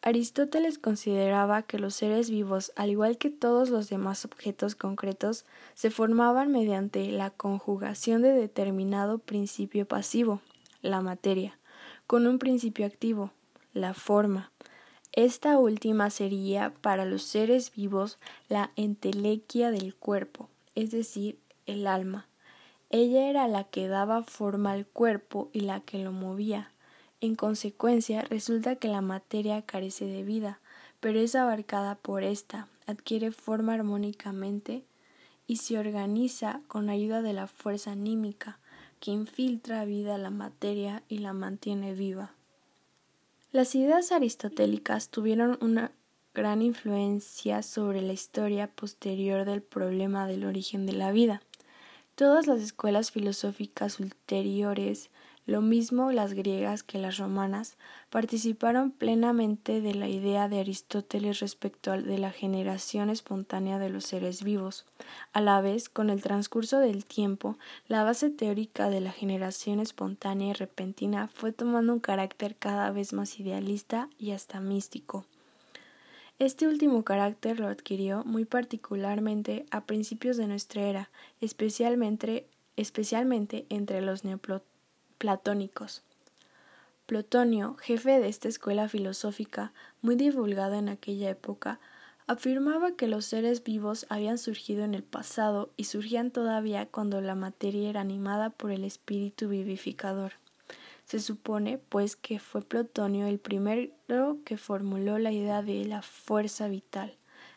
Aristóteles 0.03 0.77
consideraba 0.77 1.63
que 1.63 1.79
los 1.79 1.95
seres 1.95 2.29
vivos, 2.29 2.71
al 2.75 2.91
igual 2.91 3.17
que 3.17 3.31
todos 3.31 3.69
los 3.69 3.89
demás 3.89 4.23
objetos 4.23 4.75
concretos, 4.75 5.45
se 5.73 5.89
formaban 5.89 6.51
mediante 6.51 7.11
la 7.11 7.31
conjugación 7.31 8.21
de 8.21 8.33
determinado 8.33 9.17
principio 9.17 9.87
pasivo, 9.87 10.41
la 10.83 11.01
materia, 11.01 11.57
con 12.05 12.27
un 12.27 12.37
principio 12.37 12.85
activo, 12.85 13.31
la 13.73 13.95
forma. 13.95 14.51
Esta 15.17 15.57
última 15.57 16.11
sería 16.11 16.75
para 16.81 17.03
los 17.03 17.23
seres 17.23 17.71
vivos 17.71 18.19
la 18.49 18.69
entelequia 18.75 19.71
del 19.71 19.95
cuerpo, 19.95 20.47
es 20.75 20.91
decir, 20.91 21.39
el 21.65 21.87
alma. 21.87 22.27
Ella 22.91 23.27
era 23.27 23.47
la 23.47 23.63
que 23.63 23.87
daba 23.87 24.21
forma 24.21 24.73
al 24.73 24.85
cuerpo 24.85 25.49
y 25.53 25.61
la 25.61 25.79
que 25.79 25.97
lo 25.97 26.11
movía. 26.11 26.71
En 27.19 27.33
consecuencia, 27.33 28.21
resulta 28.21 28.75
que 28.75 28.89
la 28.89 29.01
materia 29.01 29.63
carece 29.63 30.05
de 30.05 30.21
vida, 30.21 30.59
pero 30.99 31.19
es 31.19 31.33
abarcada 31.33 31.95
por 31.95 32.21
ésta, 32.21 32.67
adquiere 32.85 33.31
forma 33.31 33.73
armónicamente 33.73 34.83
y 35.47 35.55
se 35.57 35.79
organiza 35.79 36.61
con 36.67 36.91
ayuda 36.91 37.23
de 37.23 37.33
la 37.33 37.47
fuerza 37.47 37.93
anímica 37.93 38.59
que 38.99 39.09
infiltra 39.09 39.83
vida 39.83 40.13
a 40.13 40.19
la 40.19 40.29
materia 40.29 41.01
y 41.09 41.17
la 41.17 41.33
mantiene 41.33 41.95
viva. 41.95 42.36
Las 43.53 43.75
ideas 43.75 44.11
aristotélicas 44.11 45.09
tuvieron 45.09 45.57
una 45.61 45.93
gran 46.33 46.61
influencia 46.61 47.63
sobre 47.63 48.01
la 48.01 48.11
historia 48.11 48.67
posterior 48.67 49.45
del 49.45 49.61
problema 49.61 50.27
del 50.27 50.43
origen 50.43 50.85
de 50.85 50.91
la 50.91 51.13
vida. 51.13 51.41
Todas 52.15 52.45
las 52.45 52.59
escuelas 52.59 53.11
filosóficas 53.11 54.01
ulteriores 54.01 55.09
lo 55.47 55.61
mismo 55.61 56.11
las 56.11 56.33
griegas 56.33 56.83
que 56.83 56.97
las 56.97 57.17
romanas 57.17 57.77
participaron 58.09 58.91
plenamente 58.91 59.79
de 59.79 59.95
la 59.95 60.09
idea 60.09 60.49
de 60.49 60.59
Aristóteles 60.59 61.39
respecto 61.39 61.93
de 61.93 62.17
la 62.17 62.31
generación 62.31 63.09
espontánea 63.09 63.79
de 63.79 63.89
los 63.89 64.03
seres 64.03 64.43
vivos. 64.43 64.85
A 65.31 65.39
la 65.39 65.61
vez, 65.61 65.87
con 65.87 66.09
el 66.09 66.21
transcurso 66.21 66.79
del 66.79 67.05
tiempo, 67.05 67.57
la 67.87 68.03
base 68.03 68.29
teórica 68.29 68.89
de 68.89 68.99
la 68.99 69.13
generación 69.13 69.79
espontánea 69.79 70.49
y 70.49 70.53
repentina 70.53 71.29
fue 71.29 71.53
tomando 71.53 71.93
un 71.93 72.01
carácter 72.01 72.57
cada 72.57 72.91
vez 72.91 73.13
más 73.13 73.39
idealista 73.39 74.09
y 74.19 74.31
hasta 74.31 74.59
místico. 74.59 75.25
Este 76.39 76.67
último 76.67 77.05
carácter 77.05 77.61
lo 77.61 77.69
adquirió 77.69 78.25
muy 78.25 78.43
particularmente 78.43 79.65
a 79.71 79.85
principios 79.85 80.35
de 80.35 80.47
nuestra 80.47 80.81
era, 80.81 81.09
especialmente, 81.39 82.47
especialmente 82.75 83.65
entre 83.69 84.01
los 84.01 84.25
neoplatónicos 84.25 84.66
platónicos. 85.17 86.03
Plotonio, 87.05 87.75
jefe 87.75 88.19
de 88.19 88.27
esta 88.27 88.49
escuela 88.49 88.89
filosófica, 88.89 89.71
muy 90.01 90.15
divulgada 90.15 90.77
en 90.77 90.89
aquella 90.89 91.29
época, 91.29 91.79
afirmaba 92.27 92.97
que 92.97 93.07
los 93.07 93.25
seres 93.25 93.63
vivos 93.63 94.05
habían 94.09 94.37
surgido 94.37 94.83
en 94.83 94.93
el 94.93 95.03
pasado 95.03 95.71
y 95.77 95.85
surgían 95.85 96.31
todavía 96.31 96.85
cuando 96.85 97.21
la 97.21 97.35
materia 97.35 97.89
era 97.89 98.01
animada 98.01 98.49
por 98.49 98.71
el 98.71 98.83
espíritu 98.83 99.47
vivificador. 99.47 100.33
Se 101.05 101.19
supone, 101.19 101.77
pues, 101.77 102.17
que 102.17 102.39
fue 102.39 102.61
Plotonio 102.61 103.27
el 103.27 103.39
primero 103.39 104.39
que 104.43 104.57
formuló 104.57 105.17
la 105.17 105.31
idea 105.31 105.61
de 105.61 105.85
la 105.85 106.01
fuerza 106.01 106.67
vital, 106.67 107.15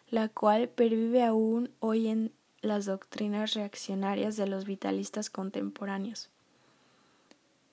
la 0.09 0.29
cual 0.29 0.69
pervive 0.69 1.25
aún 1.25 1.73
hoy 1.81 2.07
en 2.07 2.33
las 2.63 2.87
doctrinas 2.87 3.55
reaccionarias 3.55 4.37
de 4.37 4.47
los 4.47 4.65
vitalistas 4.65 5.31
contemporáneos. 5.31 6.31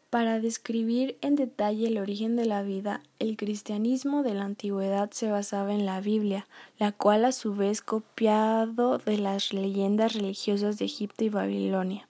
Para 0.10 0.40
describir 0.40 1.18
en 1.20 1.36
detalle 1.36 1.88
el 1.88 1.98
origen 1.98 2.38
de 2.38 2.46
la 2.46 2.64
vida, 2.64 3.02
el 3.20 3.36
cristianismo 3.36 4.24
de 4.24 4.36
la 4.36 4.46
antigüedad 4.46 5.12
se 5.12 5.30
basaba 5.30 5.74
en 5.74 5.86
la 5.86 6.00
Biblia, 6.00 6.48
la 6.80 6.94
cual 6.94 7.26
a 7.26 7.34
su 7.34 7.54
vez 7.54 7.82
copiado 7.82 9.00
de 9.00 9.18
las 9.18 9.52
leyendas 9.52 10.14
religiosas 10.14 10.78
de 10.78 10.86
Egipto 10.86 11.26
y 11.26 11.30
Babilonia. 11.30 12.08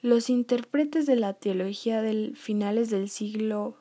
Los 0.00 0.30
intérpretes 0.30 1.04
de 1.04 1.16
la 1.16 1.34
teología 1.34 2.00
del 2.00 2.36
finales 2.36 2.88
del 2.88 3.10
siglo 3.10 3.76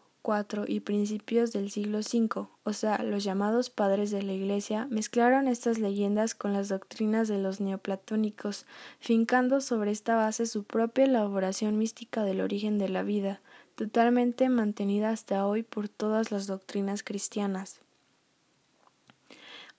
y 0.67 0.81
principios 0.81 1.53
del 1.53 1.71
siglo 1.71 1.99
V, 1.99 2.47
o 2.63 2.73
sea, 2.73 3.01
los 3.01 3.23
llamados 3.23 3.69
padres 3.69 4.11
de 4.11 4.23
la 4.23 4.33
Iglesia, 4.33 4.85
mezclaron 4.89 5.47
estas 5.47 5.79
leyendas 5.79 6.35
con 6.35 6.51
las 6.51 6.67
doctrinas 6.67 7.29
de 7.29 7.37
los 7.37 7.61
neoplatónicos, 7.61 8.65
fincando 8.99 9.61
sobre 9.61 9.91
esta 9.91 10.17
base 10.17 10.45
su 10.45 10.65
propia 10.65 11.05
elaboración 11.05 11.77
mística 11.77 12.23
del 12.23 12.41
origen 12.41 12.77
de 12.77 12.89
la 12.89 13.03
vida, 13.03 13.39
totalmente 13.75 14.49
mantenida 14.49 15.11
hasta 15.11 15.47
hoy 15.47 15.63
por 15.63 15.87
todas 15.87 16.29
las 16.29 16.45
doctrinas 16.45 17.03
cristianas. 17.03 17.79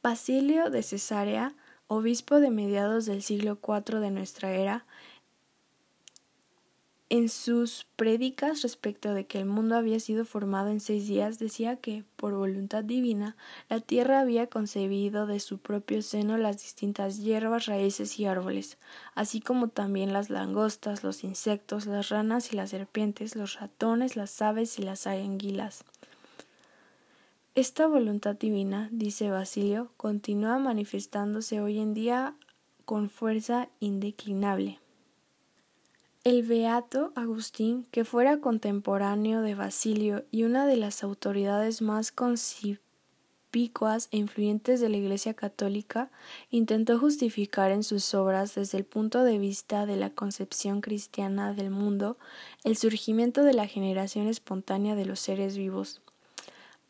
Basilio 0.02 0.70
de 0.70 0.82
Cesarea, 0.82 1.54
obispo 1.88 2.40
de 2.40 2.50
mediados 2.50 3.04
del 3.04 3.22
siglo 3.22 3.58
IV 3.62 4.00
de 4.00 4.10
nuestra 4.10 4.52
era, 4.52 4.86
en 7.10 7.30
sus 7.30 7.86
prédicas 7.96 8.60
respecto 8.60 9.14
de 9.14 9.26
que 9.26 9.38
el 9.38 9.46
mundo 9.46 9.76
había 9.76 9.98
sido 9.98 10.26
formado 10.26 10.68
en 10.68 10.80
seis 10.80 11.06
días, 11.06 11.38
decía 11.38 11.76
que, 11.76 12.04
por 12.16 12.34
voluntad 12.34 12.84
divina, 12.84 13.34
la 13.70 13.80
tierra 13.80 14.20
había 14.20 14.48
concebido 14.48 15.26
de 15.26 15.40
su 15.40 15.58
propio 15.58 16.02
seno 16.02 16.36
las 16.36 16.58
distintas 16.58 17.18
hierbas, 17.18 17.64
raíces 17.64 18.18
y 18.18 18.26
árboles, 18.26 18.76
así 19.14 19.40
como 19.40 19.68
también 19.68 20.12
las 20.12 20.28
langostas, 20.28 21.02
los 21.02 21.24
insectos, 21.24 21.86
las 21.86 22.10
ranas 22.10 22.52
y 22.52 22.56
las 22.56 22.70
serpientes, 22.70 23.36
los 23.36 23.58
ratones, 23.58 24.14
las 24.14 24.42
aves 24.42 24.78
y 24.78 24.82
las 24.82 25.06
anguilas. 25.06 25.84
Esta 27.54 27.86
voluntad 27.86 28.36
divina, 28.36 28.88
dice 28.92 29.30
Basilio, 29.30 29.90
continúa 29.96 30.58
manifestándose 30.58 31.60
hoy 31.60 31.78
en 31.78 31.94
día 31.94 32.34
con 32.84 33.08
fuerza 33.08 33.68
indeclinable. 33.80 34.78
El 36.28 36.42
beato 36.42 37.10
Agustín, 37.14 37.86
que 37.90 38.04
fuera 38.04 38.38
contemporáneo 38.38 39.40
de 39.40 39.54
Basilio 39.54 40.26
y 40.30 40.42
una 40.42 40.66
de 40.66 40.76
las 40.76 41.02
autoridades 41.02 41.80
más 41.80 42.12
conspicuas 42.12 44.10
e 44.10 44.18
influyentes 44.18 44.78
de 44.82 44.90
la 44.90 44.98
Iglesia 44.98 45.32
católica, 45.32 46.10
intentó 46.50 46.98
justificar 46.98 47.70
en 47.70 47.82
sus 47.82 48.12
obras 48.12 48.54
desde 48.54 48.76
el 48.76 48.84
punto 48.84 49.24
de 49.24 49.38
vista 49.38 49.86
de 49.86 49.96
la 49.96 50.10
concepción 50.10 50.82
cristiana 50.82 51.54
del 51.54 51.70
mundo 51.70 52.18
el 52.62 52.76
surgimiento 52.76 53.42
de 53.42 53.54
la 53.54 53.66
generación 53.66 54.28
espontánea 54.28 54.94
de 54.96 55.06
los 55.06 55.20
seres 55.20 55.56
vivos. 55.56 56.02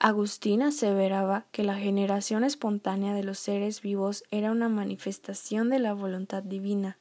Agustín 0.00 0.62
aseveraba 0.62 1.46
que 1.52 1.62
la 1.62 1.76
generación 1.76 2.42
espontánea 2.42 3.14
de 3.14 3.22
los 3.22 3.38
seres 3.38 3.82
vivos 3.82 4.24
era 4.32 4.50
una 4.50 4.68
manifestación 4.68 5.70
de 5.70 5.78
la 5.78 5.92
voluntad 5.92 6.42
divina, 6.42 6.98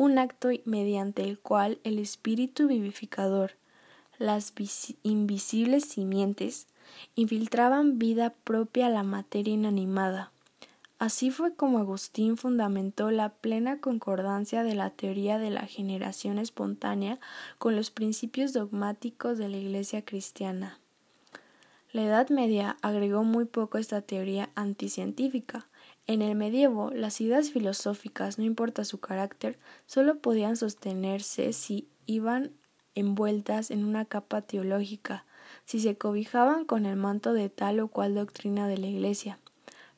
un 0.00 0.16
acto 0.16 0.48
mediante 0.64 1.24
el 1.24 1.38
cual 1.38 1.78
el 1.84 1.98
espíritu 1.98 2.68
vivificador, 2.68 3.52
las 4.16 4.54
invisibles 5.02 5.84
simientes, 5.84 6.68
infiltraban 7.16 7.98
vida 7.98 8.32
propia 8.44 8.86
a 8.86 8.88
la 8.88 9.02
materia 9.02 9.52
inanimada. 9.52 10.32
Así 10.98 11.30
fue 11.30 11.54
como 11.54 11.80
Agustín 11.80 12.38
fundamentó 12.38 13.10
la 13.10 13.28
plena 13.28 13.80
concordancia 13.80 14.62
de 14.62 14.74
la 14.74 14.88
teoría 14.88 15.38
de 15.38 15.50
la 15.50 15.66
generación 15.66 16.38
espontánea 16.38 17.20
con 17.58 17.76
los 17.76 17.90
principios 17.90 18.54
dogmáticos 18.54 19.36
de 19.36 19.50
la 19.50 19.58
Iglesia 19.58 20.02
cristiana. 20.02 20.78
La 21.92 22.04
Edad 22.04 22.30
Media 22.30 22.78
agregó 22.80 23.22
muy 23.22 23.44
poco 23.44 23.76
a 23.76 23.82
esta 23.82 24.00
teoría 24.00 24.48
anticientífica, 24.54 25.66
en 26.10 26.22
el 26.22 26.34
medievo, 26.34 26.90
las 26.90 27.20
ideas 27.20 27.50
filosóficas, 27.50 28.36
no 28.36 28.44
importa 28.44 28.84
su 28.84 28.98
carácter, 28.98 29.60
solo 29.86 30.18
podían 30.18 30.56
sostenerse 30.56 31.52
si 31.52 31.86
iban 32.04 32.50
envueltas 32.96 33.70
en 33.70 33.84
una 33.84 34.04
capa 34.04 34.42
teológica, 34.42 35.24
si 35.66 35.78
se 35.78 35.96
cobijaban 35.96 36.64
con 36.64 36.84
el 36.84 36.96
manto 36.96 37.32
de 37.32 37.48
tal 37.48 37.78
o 37.78 37.86
cual 37.86 38.16
doctrina 38.16 38.66
de 38.66 38.78
la 38.78 38.88
Iglesia. 38.88 39.38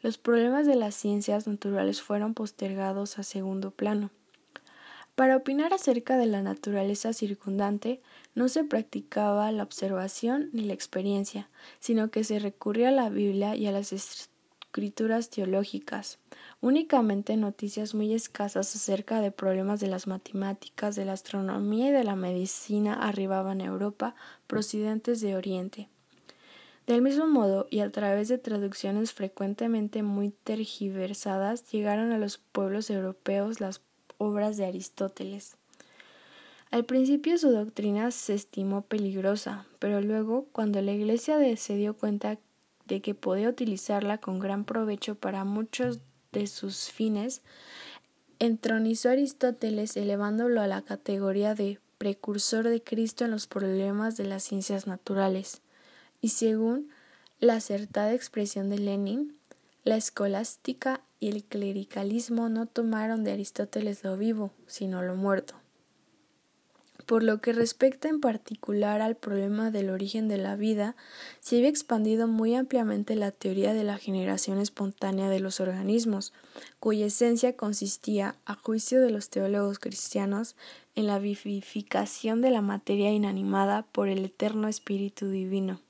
Los 0.03 0.19
problemas 0.19 0.67
de 0.67 0.77
las 0.77 0.95
ciencias 0.95 1.47
naturales 1.47 2.03
fueron 2.03 2.35
postergados 2.35 3.19
a 3.19 3.23
segundo 3.23 3.71
plano. 3.71 4.11
Para 5.15 5.37
opinar 5.37 5.73
acerca 5.73 6.19
de 6.19 6.27
la 6.27 6.43
naturaleza 6.43 7.15
circundante, 7.15 8.03
no 8.35 8.49
se 8.49 8.65
practicaba 8.65 9.51
la 9.51 9.63
observación 9.63 10.51
ni 10.53 10.65
la 10.65 10.75
experiencia, 10.75 11.49
sino 11.81 12.11
que 12.11 12.23
se 12.23 12.39
recurría 12.39 12.91
a 12.91 12.93
la 12.93 13.09
Biblia 13.09 13.57
y 13.57 13.67
a 13.67 13.73
las 13.73 13.95
escrituras 14.73 15.29
teológicas, 15.29 16.19
únicamente 16.63 17.37
noticias 17.37 17.95
muy 17.95 18.15
escasas 18.15 18.75
acerca 18.75 19.21
de 19.21 19.31
problemas 19.31 19.81
de 19.81 19.87
las 19.87 20.07
matemáticas, 20.07 20.97
de 20.97 21.05
la 21.05 21.13
astronomía 21.13 21.91
y 21.91 21.93
de 21.93 22.05
la 22.05 22.17
medicina 22.17 22.95
arribaban 22.95 23.61
a 23.61 23.67
Europa 23.67 24.15
procedentes 24.47 25.21
de 25.21 25.37
Oriente. 25.37 25.91
Del 26.87 27.03
mismo 27.03 27.27
modo, 27.27 27.67
y 27.69 27.81
a 27.81 27.93
través 27.93 28.29
de 28.29 28.39
traducciones 28.39 29.13
frecuentemente 29.13 30.03
muy 30.03 30.31
tergiversadas, 30.31 31.71
llegaron 31.71 32.11
a 32.11 32.17
los 32.17 32.39
pueblos 32.39 32.89
europeos 32.89 33.61
las 33.61 33.83
obras 34.17 34.57
de 34.57 34.65
Aristóteles. 34.65 35.59
Al 36.71 36.87
principio 36.87 37.37
su 37.37 37.51
doctrina 37.51 38.11
se 38.11 38.33
estimó 38.33 38.81
peligrosa, 38.81 39.67
pero 39.79 40.01
luego, 40.01 40.47
cuando 40.51 40.81
la 40.81 40.93
Iglesia 40.93 41.37
se 41.59 41.77
dio 41.77 41.95
cuenta 41.95 42.39
de 42.87 43.01
que 43.01 43.15
podía 43.15 43.49
utilizarla 43.49 44.19
con 44.19 44.39
gran 44.39 44.65
provecho 44.65 45.15
para 45.15 45.45
muchos 45.45 46.01
de 46.33 46.47
sus 46.47 46.91
fines, 46.91 47.43
entronizó 48.39 49.09
a 49.09 49.13
Aristóteles 49.13 49.97
elevándolo 49.97 50.61
a 50.61 50.67
la 50.67 50.83
categoría 50.83 51.55
de 51.55 51.79
precursor 51.99 52.69
de 52.69 52.83
Cristo 52.83 53.25
en 53.25 53.31
los 53.31 53.47
problemas 53.47 54.17
de 54.17 54.25
las 54.25 54.43
ciencias 54.43 54.87
naturales. 54.87 55.63
Y 56.21 56.31
según 56.31 56.91
la 57.39 57.55
acertada 57.55 58.13
expresión 58.13 58.71
de 58.71 58.79
Lenin, 58.79 59.37
la 59.85 59.97
escolástica 59.97 61.01
y 61.21 61.29
el 61.29 61.45
clericalismo 61.45 62.49
no 62.49 62.67
tomaron 62.67 63.23
de 63.25 63.33
Aristóteles 63.33 64.03
lo 64.03 64.17
vivo, 64.17 64.51
sino 64.67 65.03
lo 65.03 65.15
muerto. 65.15 65.62
Por 67.13 67.25
lo 67.25 67.43
que 67.43 67.53
respecta 67.53 68.09
en 68.09 68.21
particular 68.21 69.03
al 69.03 69.17
problema 69.17 69.71
del 69.71 69.91
origen 69.91 70.29
de 70.29 70.39
la 70.39 70.57
vida, 70.57 70.97
se 71.41 71.59
había 71.59 71.69
expandido 71.69 72.27
muy 72.27 72.55
ampliamente 72.55 73.17
la 73.17 73.33
teoría 73.33 73.75
de 73.75 73.85
la 73.85 73.99
generación 73.99 74.59
espontánea 74.59 75.29
de 75.29 75.39
los 75.39 75.61
organismos, 75.61 76.33
cuya 76.81 77.05
esencia 77.05 77.55
consistía, 77.55 78.37
a 78.47 78.55
juicio 78.55 79.03
de 79.03 79.11
los 79.11 79.29
teólogos 79.29 79.79
cristianos, 79.79 80.57
en 80.95 81.07
la 81.07 81.19
vivificación 81.19 82.41
de 82.41 82.51
la 82.51 82.63
materia 82.63 83.13
inanimada 83.13 83.83
por 83.93 84.09
el 84.09 84.25
eterno 84.25 84.67
Espíritu 84.67 85.29
Divino. 85.29 85.81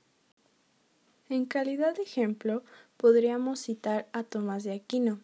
En 1.29 1.45
calidad 1.45 1.95
de 1.95 2.03
ejemplo, 2.03 2.63
podríamos 2.97 3.61
citar 3.61 4.09
a 4.11 4.23
Tomás 4.23 4.65
de 4.65 4.73
Aquino, 4.73 5.21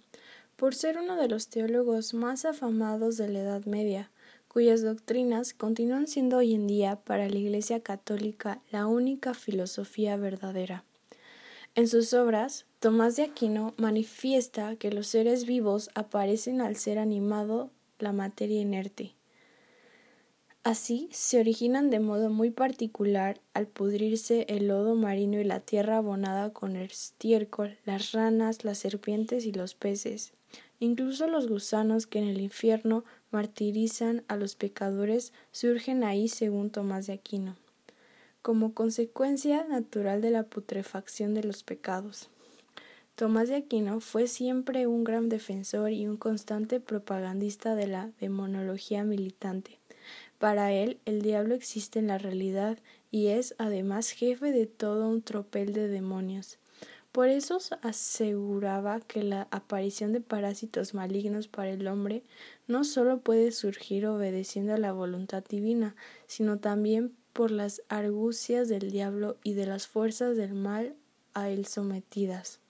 por 0.56 0.76
ser 0.76 0.98
uno 0.98 1.18
de 1.18 1.28
los 1.28 1.50
teólogos 1.50 2.14
más 2.14 2.46
afamados 2.46 3.18
de 3.18 3.28
la 3.28 3.40
Edad 3.40 3.66
Media, 3.66 4.10
cuyas 4.50 4.82
doctrinas 4.82 5.54
continúan 5.54 6.08
siendo 6.08 6.38
hoy 6.38 6.54
en 6.54 6.68
día 6.68 6.98
para 6.98 7.30
la 7.30 7.38
Iglesia 7.38 7.80
católica 7.80 8.62
la 8.72 8.88
única 8.88 9.34
filosofía 9.34 10.18
verdadera. 10.18 10.84
En 11.76 11.88
sus 11.88 12.14
obras, 12.14 12.66
Tomás 12.80 13.16
de 13.16 13.24
Aquino 13.24 13.74
manifiesta 13.78 14.76
que 14.76 14.92
los 14.92 15.08
seres 15.08 15.46
vivos 15.46 15.92
aparecen 15.94 16.62
al 16.62 16.76
ser 16.76 16.98
animado 16.98 17.70
la 18.00 18.12
materia 18.12 18.60
inerte. 18.60 19.14
Así 20.64 21.10
se 21.12 21.40
originan 21.40 21.90
de 21.90 22.00
modo 22.00 22.30
muy 22.30 22.50
particular 22.50 23.40
al 23.54 23.68
pudrirse 23.68 24.46
el 24.50 24.68
lodo 24.68 24.96
marino 24.96 25.40
y 25.40 25.44
la 25.44 25.62
tierra 25.62 25.98
abonada 25.98 26.52
con 26.52 26.76
el 26.76 26.88
estiércol, 26.92 27.78
las 27.86 28.12
ranas, 28.12 28.66
las 28.66 28.80
serpientes 28.80 29.46
y 29.46 29.54
los 29.54 29.74
peces. 29.74 30.34
Incluso 30.80 31.28
los 31.28 31.48
gusanos 31.48 32.08
que 32.08 32.20
en 32.20 32.28
el 32.28 32.42
infierno 32.42 33.04
martirizan 33.32 34.24
a 34.28 34.36
los 34.36 34.56
pecadores 34.56 35.34
surgen 35.52 36.04
ahí 36.04 36.28
según 36.28 36.70
Tomás 36.70 37.08
de 37.08 37.14
Aquino, 37.14 37.56
como 38.42 38.74
consecuencia 38.74 39.64
natural 39.66 40.22
de 40.22 40.32
la 40.32 40.44
putrefacción 40.44 41.34
de 41.34 41.44
los 41.44 41.64
pecados. 41.64 42.30
Tomás 43.16 43.50
de 43.50 43.58
Aquino 43.58 44.00
fue 44.00 44.28
siempre 44.28 44.88
un 44.88 45.04
gran 45.04 45.28
defensor 45.28 45.92
y 45.92 46.08
un 46.08 46.16
constante 46.16 46.80
propagandista 46.80 47.76
de 47.76 47.88
la 47.88 48.12
demonología 48.20 49.04
militante. 49.04 49.78
Para 50.38 50.72
él, 50.72 51.00
el 51.04 51.22
diablo 51.22 51.54
existe 51.54 52.00
en 52.00 52.08
la 52.08 52.18
realidad 52.18 52.80
y 53.12 53.28
es 53.28 53.56
además 53.58 54.12
jefe 54.12 54.54
de 54.54 54.68
todo 54.68 55.10
un 55.10 55.22
tropel 55.22 55.74
de 55.74 55.90
demonios. 55.90 56.60
Por 57.20 57.28
eso 57.28 57.58
aseguraba 57.82 59.02
que 59.02 59.24
la 59.24 59.50
aparición 59.52 60.14
de 60.14 60.22
parásitos 60.22 60.94
malignos 60.94 61.50
para 61.50 61.72
el 61.72 61.86
hombre 61.90 62.24
no 62.66 62.86
sólo 62.86 63.20
puede 63.20 63.52
surgir 63.52 64.08
obedeciendo 64.08 64.74
a 64.74 64.78
la 64.78 64.94
voluntad 64.94 65.44
divina, 65.44 65.98
sino 66.28 66.60
también 66.60 67.14
por 67.34 67.52
las 67.52 67.82
argucias 67.90 68.70
del 68.70 68.90
diablo 68.90 69.36
y 69.44 69.52
de 69.52 69.66
las 69.66 69.86
fuerzas 69.86 70.38
del 70.38 70.54
mal 70.54 70.96
a 71.34 71.50
él 71.50 71.66
sometidas. 71.66 72.62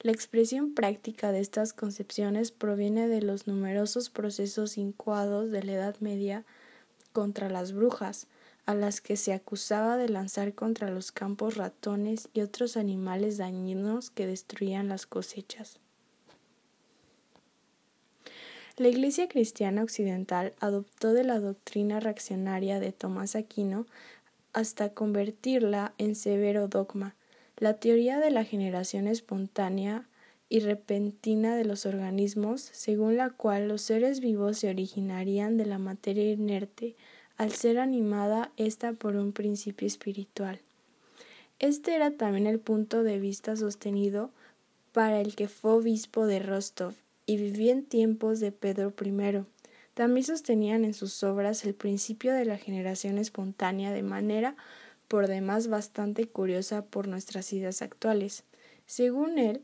La 0.00 0.10
expresión 0.10 0.74
práctica 0.74 1.30
de 1.30 1.38
estas 1.38 1.72
concepciones 1.72 2.50
proviene 2.50 3.06
de 3.06 3.22
los 3.22 3.46
numerosos 3.46 4.10
procesos 4.10 4.76
incuados 4.76 5.52
de 5.52 5.62
la 5.62 5.74
Edad 5.74 5.96
Media 6.00 6.44
contra 7.12 7.48
las 7.48 7.70
brujas, 7.70 8.26
a 8.66 8.74
las 8.74 9.00
que 9.00 9.16
se 9.16 9.32
acusaba 9.32 9.96
de 9.96 10.08
lanzar 10.08 10.54
contra 10.54 10.90
los 10.90 11.12
campos 11.12 11.56
ratones 11.56 12.28
y 12.32 12.40
otros 12.40 12.76
animales 12.76 13.38
dañinos 13.38 14.10
que 14.10 14.26
destruían 14.26 14.88
las 14.88 15.06
cosechas. 15.06 15.78
La 18.78 18.88
Iglesia 18.88 19.28
cristiana 19.28 19.82
occidental 19.82 20.54
adoptó 20.58 21.12
de 21.12 21.24
la 21.24 21.40
doctrina 21.40 22.00
reaccionaria 22.00 22.80
de 22.80 22.92
Tomás 22.92 23.36
Aquino 23.36 23.86
hasta 24.52 24.94
convertirla 24.94 25.92
en 25.98 26.14
severo 26.14 26.68
dogma. 26.68 27.14
La 27.58 27.74
teoría 27.74 28.18
de 28.18 28.30
la 28.30 28.44
generación 28.44 29.08
espontánea 29.08 30.08
y 30.48 30.60
repentina 30.60 31.56
de 31.56 31.64
los 31.64 31.86
organismos, 31.86 32.60
según 32.60 33.16
la 33.16 33.30
cual 33.30 33.68
los 33.68 33.82
seres 33.82 34.20
vivos 34.20 34.58
se 34.58 34.70
originarían 34.70 35.56
de 35.56 35.66
la 35.66 35.78
materia 35.78 36.30
inerte 36.32 36.96
al 37.36 37.52
ser 37.52 37.78
animada 37.78 38.50
ésta 38.56 38.92
por 38.92 39.16
un 39.16 39.32
principio 39.32 39.86
espiritual. 39.86 40.60
Este 41.58 41.94
era 41.94 42.10
también 42.10 42.46
el 42.46 42.58
punto 42.58 43.02
de 43.02 43.18
vista 43.18 43.56
sostenido 43.56 44.30
para 44.92 45.20
el 45.20 45.34
que 45.34 45.48
fue 45.48 45.72
obispo 45.72 46.26
de 46.26 46.38
Rostov 46.40 46.94
y 47.26 47.36
vivía 47.36 47.72
en 47.72 47.84
tiempos 47.84 48.40
de 48.40 48.52
Pedro 48.52 48.92
I. 49.00 49.44
También 49.94 50.24
sostenían 50.24 50.84
en 50.84 50.94
sus 50.94 51.22
obras 51.22 51.64
el 51.64 51.74
principio 51.74 52.32
de 52.32 52.44
la 52.44 52.56
generación 52.56 53.18
espontánea 53.18 53.92
de 53.92 54.02
manera 54.02 54.56
por 55.08 55.28
demás 55.28 55.68
bastante 55.68 56.26
curiosa 56.26 56.84
por 56.84 57.06
nuestras 57.06 57.52
ideas 57.52 57.82
actuales. 57.82 58.44
Según 58.86 59.38
él, 59.38 59.62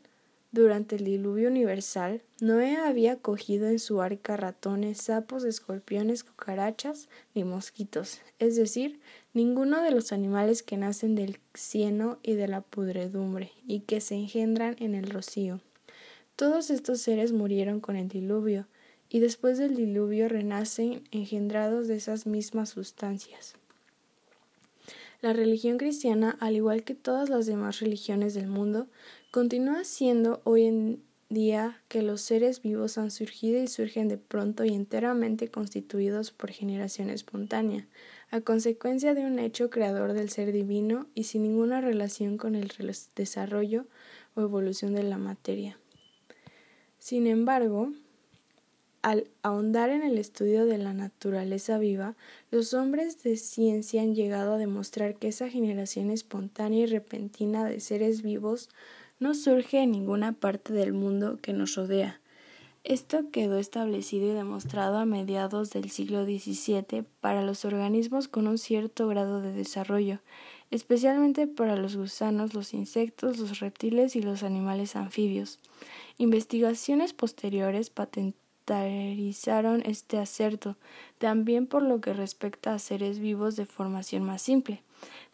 durante 0.51 0.97
el 0.97 1.05
diluvio 1.05 1.49
universal, 1.49 2.23
Noé 2.41 2.77
había 2.77 3.17
cogido 3.17 3.69
en 3.69 3.79
su 3.79 4.01
arca 4.01 4.37
ratones, 4.37 4.99
sapos, 4.99 5.45
escorpiones, 5.45 6.25
cucarachas 6.25 7.09
ni 7.35 7.45
mosquitos, 7.45 8.21
es 8.39 8.57
decir, 8.57 8.99
ninguno 9.35 9.83
de 9.83 9.91
los 9.91 10.11
animales 10.13 10.63
que 10.63 10.79
nacen 10.79 11.15
del 11.15 11.39
cieno 11.55 12.19
y 12.23 12.35
de 12.35 12.49
la 12.49 12.63
pudredumbre 12.63 13.53
y 13.67 13.81
que 13.81 14.01
se 14.01 14.15
engendran 14.15 14.77
en 14.79 14.95
el 14.95 15.11
rocío. 15.11 15.61
Todos 16.35 16.71
estos 16.71 17.01
seres 17.01 17.33
murieron 17.33 17.81
con 17.81 17.97
el 17.97 18.09
diluvio, 18.09 18.67
y 19.11 19.21
después 19.21 19.59
del 19.59 19.75
diluvio 19.75 20.29
renacen 20.29 21.03
engendrados 21.11 21.89
de 21.89 21.97
esas 21.97 22.27
mismas 22.27 22.71
sustancias. 22.71 23.55
La 25.21 25.33
religión 25.33 25.79
cristiana, 25.79 26.37
al 26.39 26.55
igual 26.55 26.85
que 26.85 26.95
todas 26.95 27.29
las 27.29 27.47
demás 27.47 27.81
religiones 27.81 28.35
del 28.35 28.47
mundo, 28.47 28.87
continúa 29.31 29.85
siendo 29.85 30.41
hoy 30.45 30.65
en 30.65 31.03
día 31.29 31.83
que 31.89 32.01
los 32.01 32.23
seres 32.23 32.63
vivos 32.63 32.97
han 32.97 33.11
surgido 33.11 33.63
y 33.63 33.69
surgen 33.69 34.09
de 34.09 34.17
pronto 34.17 34.65
y 34.65 34.75
enteramente 34.75 35.49
constituidos 35.49 36.31
por 36.31 36.51
generación 36.51 37.11
espontánea, 37.11 37.87
a 38.31 38.41
consecuencia 38.41 39.15
de 39.15 39.27
un 39.27 39.39
hecho 39.39 39.69
creador 39.69 40.15
del 40.15 40.31
ser 40.31 40.53
divino 40.53 41.07
y 41.15 41.25
sin 41.25 41.43
ninguna 41.43 41.81
relación 41.81 42.39
con 42.39 42.55
el 42.55 42.73
desarrollo 43.15 43.85
o 44.35 44.41
evolución 44.41 44.95
de 44.95 45.03
la 45.03 45.19
materia. 45.19 45.79
Sin 46.99 47.27
embargo, 47.27 47.93
al 49.03 49.29
ahondar 49.43 49.91
en 49.91 50.03
el 50.03 50.19
estudio 50.19 50.67
de 50.67 50.79
la 50.79 50.93
naturaleza 50.93 51.79
viva, 51.79 52.17
los 52.51 52.75
hombres 52.75 53.23
de 53.23 53.37
ciencia 53.37 54.03
han 54.03 54.15
llegado 54.15 54.55
a 54.55 54.59
demostrar 54.59 55.17
que 55.17 55.29
esa 55.29 55.49
generación 55.49 56.11
espontánea 56.11 56.81
y 56.81 56.87
repentina 56.87 57.65
de 57.65 57.81
seres 57.81 58.23
vivos 58.23 58.71
no 59.21 59.35
surge 59.35 59.83
en 59.83 59.93
ninguna 59.93 60.33
parte 60.33 60.73
del 60.73 60.93
mundo 60.93 61.39
que 61.43 61.53
nos 61.53 61.75
rodea. 61.75 62.21
Esto 62.85 63.31
quedó 63.31 63.59
establecido 63.59 64.31
y 64.31 64.35
demostrado 64.35 64.99
a 64.99 65.05
mediados 65.05 65.71
del 65.71 65.91
siglo 65.91 66.25
XVII 66.25 67.05
para 67.21 67.43
los 67.43 67.65
organismos 67.65 68.29
con 68.29 68.47
un 68.47 68.57
cierto 68.57 69.09
grado 69.09 69.43
de 69.43 69.53
desarrollo, 69.53 70.21
especialmente 70.71 71.47
para 71.47 71.77
los 71.77 71.97
gusanos, 71.97 72.55
los 72.55 72.73
insectos, 72.73 73.39
los 73.39 73.61
reptiles 73.61 74.17
y 74.17 74.23
los 74.23 74.43
animales 74.43 74.97
anfibios. 74.97 75.59
Investigaciones 76.17 77.13
posteriores 77.13 77.91
patentaron 77.91 79.83
este 79.85 80.19
acerto, 80.19 80.77
también 81.19 81.67
por 81.67 81.83
lo 81.83 82.01
que 82.01 82.13
respecta 82.13 82.75
a 82.75 82.79
seres 82.79 83.19
vivos 83.19 83.57
de 83.57 83.67
formación 83.67 84.23
más 84.23 84.41
simple, 84.41 84.83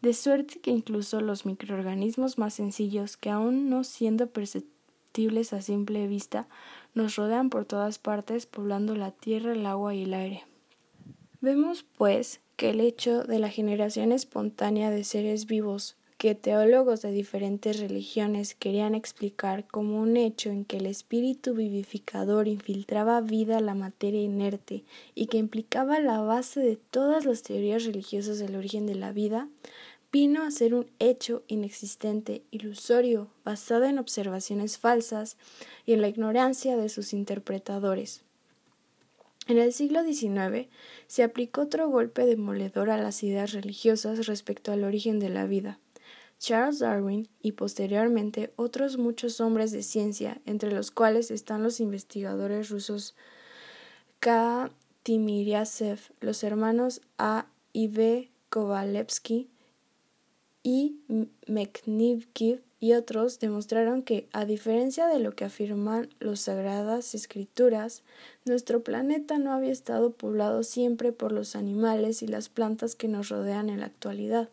de 0.02 0.14
suerte 0.14 0.60
que 0.60 0.70
incluso 0.70 1.20
los 1.20 1.46
microorganismos 1.46 2.38
más 2.38 2.54
sencillos, 2.54 3.16
que 3.16 3.30
aun 3.30 3.68
no 3.70 3.84
siendo 3.84 4.28
perceptibles 4.28 5.52
a 5.52 5.62
simple 5.62 6.06
vista, 6.06 6.46
nos 6.94 7.16
rodean 7.16 7.50
por 7.50 7.64
todas 7.64 7.98
partes, 7.98 8.46
poblando 8.46 8.94
la 8.94 9.10
tierra, 9.10 9.52
el 9.52 9.66
agua 9.66 9.94
y 9.94 10.02
el 10.02 10.14
aire. 10.14 10.44
Vemos, 11.40 11.84
pues, 11.96 12.40
que 12.56 12.70
el 12.70 12.80
hecho 12.80 13.24
de 13.24 13.38
la 13.38 13.50
generación 13.50 14.12
espontánea 14.12 14.90
de 14.90 15.04
seres 15.04 15.46
vivos 15.46 15.96
que 16.18 16.34
teólogos 16.34 17.02
de 17.02 17.10
diferentes 17.10 17.80
religiones 17.80 18.54
querían 18.54 18.94
explicar 18.94 19.66
como 19.66 20.00
un 20.00 20.16
hecho 20.16 20.50
en 20.50 20.64
que 20.64 20.78
el 20.78 20.86
espíritu 20.86 21.54
vivificador 21.54 22.48
infiltraba 22.48 23.20
vida 23.20 23.58
a 23.58 23.60
la 23.60 23.74
materia 23.74 24.22
inerte 24.22 24.84
y 25.14 25.26
que 25.26 25.38
implicaba 25.38 26.00
la 26.00 26.20
base 26.20 26.60
de 26.60 26.76
todas 26.76 27.26
las 27.26 27.42
teorías 27.42 27.84
religiosas 27.84 28.38
del 28.38 28.56
origen 28.56 28.86
de 28.86 28.94
la 28.94 29.12
vida, 29.12 29.48
vino 30.12 30.44
a 30.44 30.50
ser 30.52 30.74
un 30.74 30.86
hecho 31.00 31.42
inexistente, 31.48 32.42
ilusorio, 32.52 33.28
basado 33.44 33.84
en 33.84 33.98
observaciones 33.98 34.78
falsas 34.78 35.36
y 35.84 35.92
en 35.92 36.00
la 36.00 36.08
ignorancia 36.08 36.76
de 36.76 36.88
sus 36.88 37.12
interpretadores. 37.12 38.22
En 39.46 39.58
el 39.58 39.72
siglo 39.72 40.04
XIX 40.04 40.68
se 41.06 41.22
aplicó 41.22 41.62
otro 41.62 41.90
golpe 41.90 42.24
demoledor 42.24 42.90
a 42.90 42.96
las 42.96 43.22
ideas 43.24 43.52
religiosas 43.52 44.26
respecto 44.26 44.70
al 44.70 44.84
origen 44.84 45.18
de 45.18 45.28
la 45.28 45.46
vida. 45.46 45.80
Charles 46.44 46.80
Darwin 46.80 47.26
y 47.40 47.52
posteriormente 47.52 48.52
otros 48.56 48.98
muchos 48.98 49.40
hombres 49.40 49.72
de 49.72 49.82
ciencia, 49.82 50.42
entre 50.44 50.72
los 50.72 50.90
cuales 50.90 51.30
están 51.30 51.62
los 51.62 51.80
investigadores 51.80 52.68
rusos 52.68 53.14
K. 54.20 54.70
Timiryazev, 55.04 56.00
los 56.20 56.44
hermanos 56.44 57.00
A. 57.16 57.46
y 57.72 57.88
B. 57.88 58.30
Kovalevsky 58.50 59.48
y 60.62 60.98
Meknivkiv 61.46 62.62
y 62.78 62.92
otros 62.92 63.38
demostraron 63.38 64.02
que, 64.02 64.28
a 64.34 64.44
diferencia 64.44 65.06
de 65.06 65.20
lo 65.20 65.34
que 65.34 65.46
afirman 65.46 66.10
las 66.20 66.40
sagradas 66.40 67.14
escrituras, 67.14 68.02
nuestro 68.44 68.82
planeta 68.82 69.38
no 69.38 69.50
había 69.50 69.72
estado 69.72 70.10
poblado 70.10 70.62
siempre 70.62 71.10
por 71.10 71.32
los 71.32 71.56
animales 71.56 72.22
y 72.22 72.26
las 72.26 72.50
plantas 72.50 72.96
que 72.96 73.08
nos 73.08 73.30
rodean 73.30 73.70
en 73.70 73.80
la 73.80 73.86
actualidad. 73.86 74.50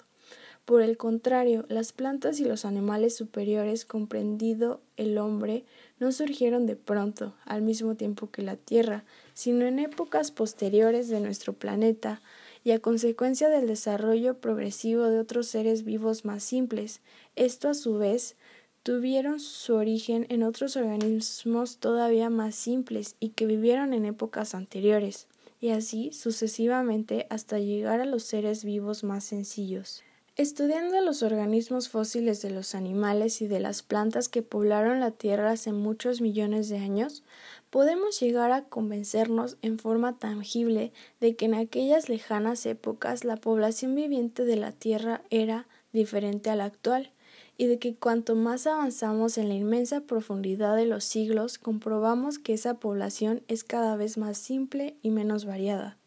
Por 0.72 0.84
el 0.84 0.96
contrario, 0.96 1.66
las 1.68 1.92
plantas 1.92 2.40
y 2.40 2.46
los 2.46 2.64
animales 2.64 3.14
superiores, 3.14 3.84
comprendido 3.84 4.80
el 4.96 5.18
hombre, 5.18 5.66
no 6.00 6.14
surgieron 6.14 6.66
de 6.66 6.78
pronto, 6.78 7.36
al 7.44 7.62
mismo 7.62 7.96
tiempo 7.96 8.32
que 8.32 8.42
la 8.42 8.56
Tierra, 8.56 9.04
sino 9.34 9.66
en 9.66 9.80
épocas 9.80 10.32
posteriores 10.32 11.10
de 11.10 11.20
nuestro 11.20 11.52
planeta, 11.52 12.22
y 12.64 12.72
a 12.72 12.80
consecuencia 12.80 13.50
del 13.50 13.68
desarrollo 13.68 14.40
progresivo 14.40 15.04
de 15.08 15.20
otros 15.20 15.48
seres 15.48 15.84
vivos 15.84 16.24
más 16.24 16.42
simples. 16.42 17.02
Esto 17.36 17.68
a 17.68 17.74
su 17.74 17.98
vez 17.98 18.38
tuvieron 18.82 19.42
su 19.42 19.74
origen 19.74 20.26
en 20.30 20.42
otros 20.42 20.78
organismos 20.78 21.80
todavía 21.80 22.30
más 22.30 22.56
simples 22.56 23.18
y 23.20 23.32
que 23.32 23.46
vivieron 23.46 23.92
en 23.92 24.06
épocas 24.06 24.56
anteriores, 24.56 25.28
y 25.60 25.72
así 25.72 26.14
sucesivamente 26.14 27.28
hasta 27.30 27.60
llegar 27.60 28.00
a 28.00 28.06
los 28.06 28.24
seres 28.24 28.64
vivos 28.64 29.04
más 29.04 29.26
sencillos. 29.26 30.06
Estudiando 30.42 31.00
los 31.02 31.22
organismos 31.22 31.88
fósiles 31.88 32.42
de 32.42 32.50
los 32.50 32.74
animales 32.74 33.44
y 33.44 33.48
de 33.48 33.60
las 33.60 33.84
plantas 33.84 34.28
que 34.28 34.42
poblaron 34.42 35.00
la 35.00 35.12
Tierra 35.12 35.52
hace 35.52 35.72
muchos 35.72 36.20
millones 36.20 36.68
de 36.68 36.80
años, 36.80 37.24
podemos 37.70 38.20
llegar 38.20 38.52
a 38.52 38.64
convencernos 38.64 39.58
en 39.62 39.78
forma 39.78 40.18
tangible 40.18 40.94
de 41.20 41.36
que 41.36 41.46
en 41.46 41.54
aquellas 41.54 42.10
lejanas 42.10 42.66
épocas 42.66 43.24
la 43.24 43.36
población 43.36 43.94
viviente 43.94 44.44
de 44.44 44.56
la 44.56 44.72
Tierra 44.72 45.22
era 45.30 45.68
diferente 45.94 46.50
a 46.50 46.56
la 46.56 46.66
actual, 46.66 47.12
y 47.56 47.68
de 47.68 47.78
que 47.78 47.94
cuanto 47.94 48.36
más 48.36 48.66
avanzamos 48.66 49.38
en 49.38 49.48
la 49.48 49.54
inmensa 49.54 50.02
profundidad 50.02 50.76
de 50.76 50.88
los 50.88 51.04
siglos, 51.04 51.60
comprobamos 51.60 52.40
que 52.40 52.56
esa 52.56 52.80
población 52.80 53.44
es 53.48 53.64
cada 53.64 53.96
vez 53.96 54.18
más 54.18 54.40
simple 54.40 54.96
y 55.04 55.12
menos 55.12 55.46
variada. 55.46 56.00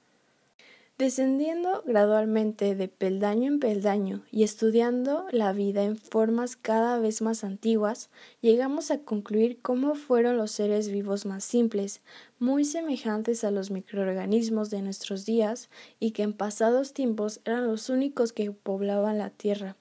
Descendiendo 0.97 1.83
gradualmente 1.85 2.77
de 2.77 2.87
peldaño 2.87 3.49
en 3.49 3.59
peldaño 3.59 4.23
y 4.31 4.45
estudiando 4.45 5.27
la 5.33 5.53
vida 5.53 5.83
en 5.83 5.97
formas 5.97 6.55
cada 6.55 7.01
vez 7.01 7.21
más 7.21 7.43
antiguas, 7.43 8.11
llegamos 8.41 8.93
a 8.93 9.01
concluir 9.01 9.61
cómo 9.61 9.97
fueron 9.97 10.37
los 10.37 10.53
seres 10.53 10.89
vivos 10.89 11.27
más 11.27 11.43
simples, 11.43 12.01
muy 12.39 12.65
semejantes 12.65 13.43
a 13.43 13.51
los 13.51 13.73
microorganismos 13.73 14.71
de 14.71 14.83
nuestros 14.83 15.27
días 15.27 15.69
y 15.99 16.13
que 16.13 16.23
en 16.23 16.33
pasados 16.33 16.93
tiempos 16.93 17.41
eran 17.45 17.67
los 17.67 17.89
únicos 17.89 18.33
que 18.33 18.53
poblaban 18.53 19.19
la 19.19 19.31
Tierra 19.31 19.77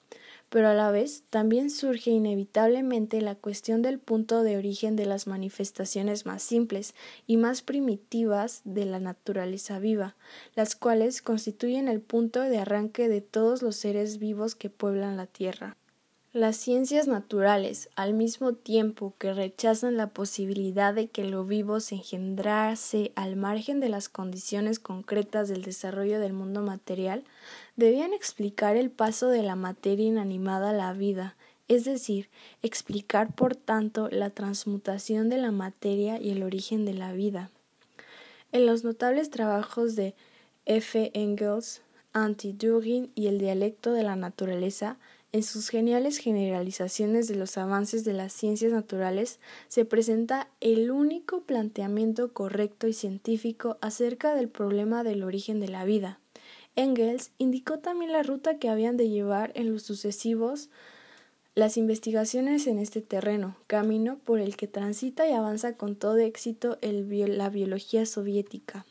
pero 0.54 0.68
a 0.68 0.74
la 0.74 0.92
vez 0.92 1.24
también 1.30 1.68
surge 1.68 2.12
inevitablemente 2.12 3.20
la 3.20 3.34
cuestión 3.34 3.82
del 3.82 3.98
punto 3.98 4.44
de 4.44 4.56
origen 4.56 4.94
de 4.94 5.04
las 5.04 5.26
manifestaciones 5.26 6.26
más 6.26 6.44
simples 6.44 6.94
y 7.26 7.38
más 7.38 7.60
primitivas 7.60 8.60
de 8.62 8.84
la 8.84 9.00
naturaleza 9.00 9.80
viva, 9.80 10.14
las 10.54 10.76
cuales 10.76 11.22
constituyen 11.22 11.88
el 11.88 12.00
punto 12.00 12.40
de 12.40 12.58
arranque 12.58 13.08
de 13.08 13.20
todos 13.20 13.62
los 13.62 13.74
seres 13.74 14.20
vivos 14.20 14.54
que 14.54 14.70
pueblan 14.70 15.16
la 15.16 15.26
Tierra. 15.26 15.76
Las 16.34 16.56
ciencias 16.56 17.06
naturales, 17.06 17.90
al 17.94 18.12
mismo 18.12 18.54
tiempo 18.54 19.14
que 19.18 19.32
rechazan 19.32 19.96
la 19.96 20.08
posibilidad 20.08 20.92
de 20.92 21.06
que 21.06 21.22
lo 21.22 21.44
vivo 21.44 21.78
se 21.78 21.94
engendrase 21.94 23.12
al 23.14 23.36
margen 23.36 23.78
de 23.78 23.88
las 23.88 24.08
condiciones 24.08 24.80
concretas 24.80 25.48
del 25.48 25.62
desarrollo 25.62 26.18
del 26.18 26.32
mundo 26.32 26.60
material, 26.60 27.22
debían 27.76 28.12
explicar 28.12 28.76
el 28.76 28.90
paso 28.90 29.28
de 29.28 29.44
la 29.44 29.54
materia 29.54 30.08
inanimada 30.08 30.70
a 30.70 30.72
la 30.72 30.92
vida, 30.92 31.36
es 31.68 31.84
decir, 31.84 32.28
explicar 32.64 33.32
por 33.32 33.54
tanto 33.54 34.08
la 34.10 34.30
transmutación 34.30 35.28
de 35.28 35.38
la 35.38 35.52
materia 35.52 36.20
y 36.20 36.30
el 36.30 36.42
origen 36.42 36.84
de 36.84 36.94
la 36.94 37.12
vida. 37.12 37.48
En 38.50 38.66
los 38.66 38.82
notables 38.82 39.30
trabajos 39.30 39.94
de 39.94 40.16
F. 40.66 41.12
Engels, 41.14 41.80
Anti-Dugin 42.12 43.12
y 43.14 43.28
el 43.28 43.38
dialecto 43.38 43.92
de 43.92 44.02
la 44.02 44.16
naturaleza, 44.16 44.96
en 45.34 45.42
sus 45.42 45.68
geniales 45.68 46.18
generalizaciones 46.18 47.26
de 47.26 47.34
los 47.34 47.58
avances 47.58 48.04
de 48.04 48.12
las 48.12 48.32
ciencias 48.32 48.70
naturales 48.70 49.40
se 49.66 49.84
presenta 49.84 50.46
el 50.60 50.92
único 50.92 51.40
planteamiento 51.40 52.32
correcto 52.32 52.86
y 52.86 52.92
científico 52.92 53.76
acerca 53.80 54.36
del 54.36 54.48
problema 54.48 55.02
del 55.02 55.24
origen 55.24 55.58
de 55.58 55.66
la 55.66 55.84
vida. 55.84 56.20
Engels 56.76 57.32
indicó 57.38 57.80
también 57.80 58.12
la 58.12 58.22
ruta 58.22 58.60
que 58.60 58.68
habían 58.68 58.96
de 58.96 59.08
llevar 59.08 59.50
en 59.56 59.72
los 59.72 59.82
sucesivos 59.82 60.70
las 61.56 61.76
investigaciones 61.78 62.68
en 62.68 62.78
este 62.78 63.00
terreno, 63.00 63.56
camino 63.66 64.20
por 64.24 64.38
el 64.38 64.56
que 64.56 64.68
transita 64.68 65.28
y 65.28 65.32
avanza 65.32 65.76
con 65.76 65.96
todo 65.96 66.18
éxito 66.18 66.78
la 66.80 67.50
biología 67.50 68.06
soviética. 68.06 68.86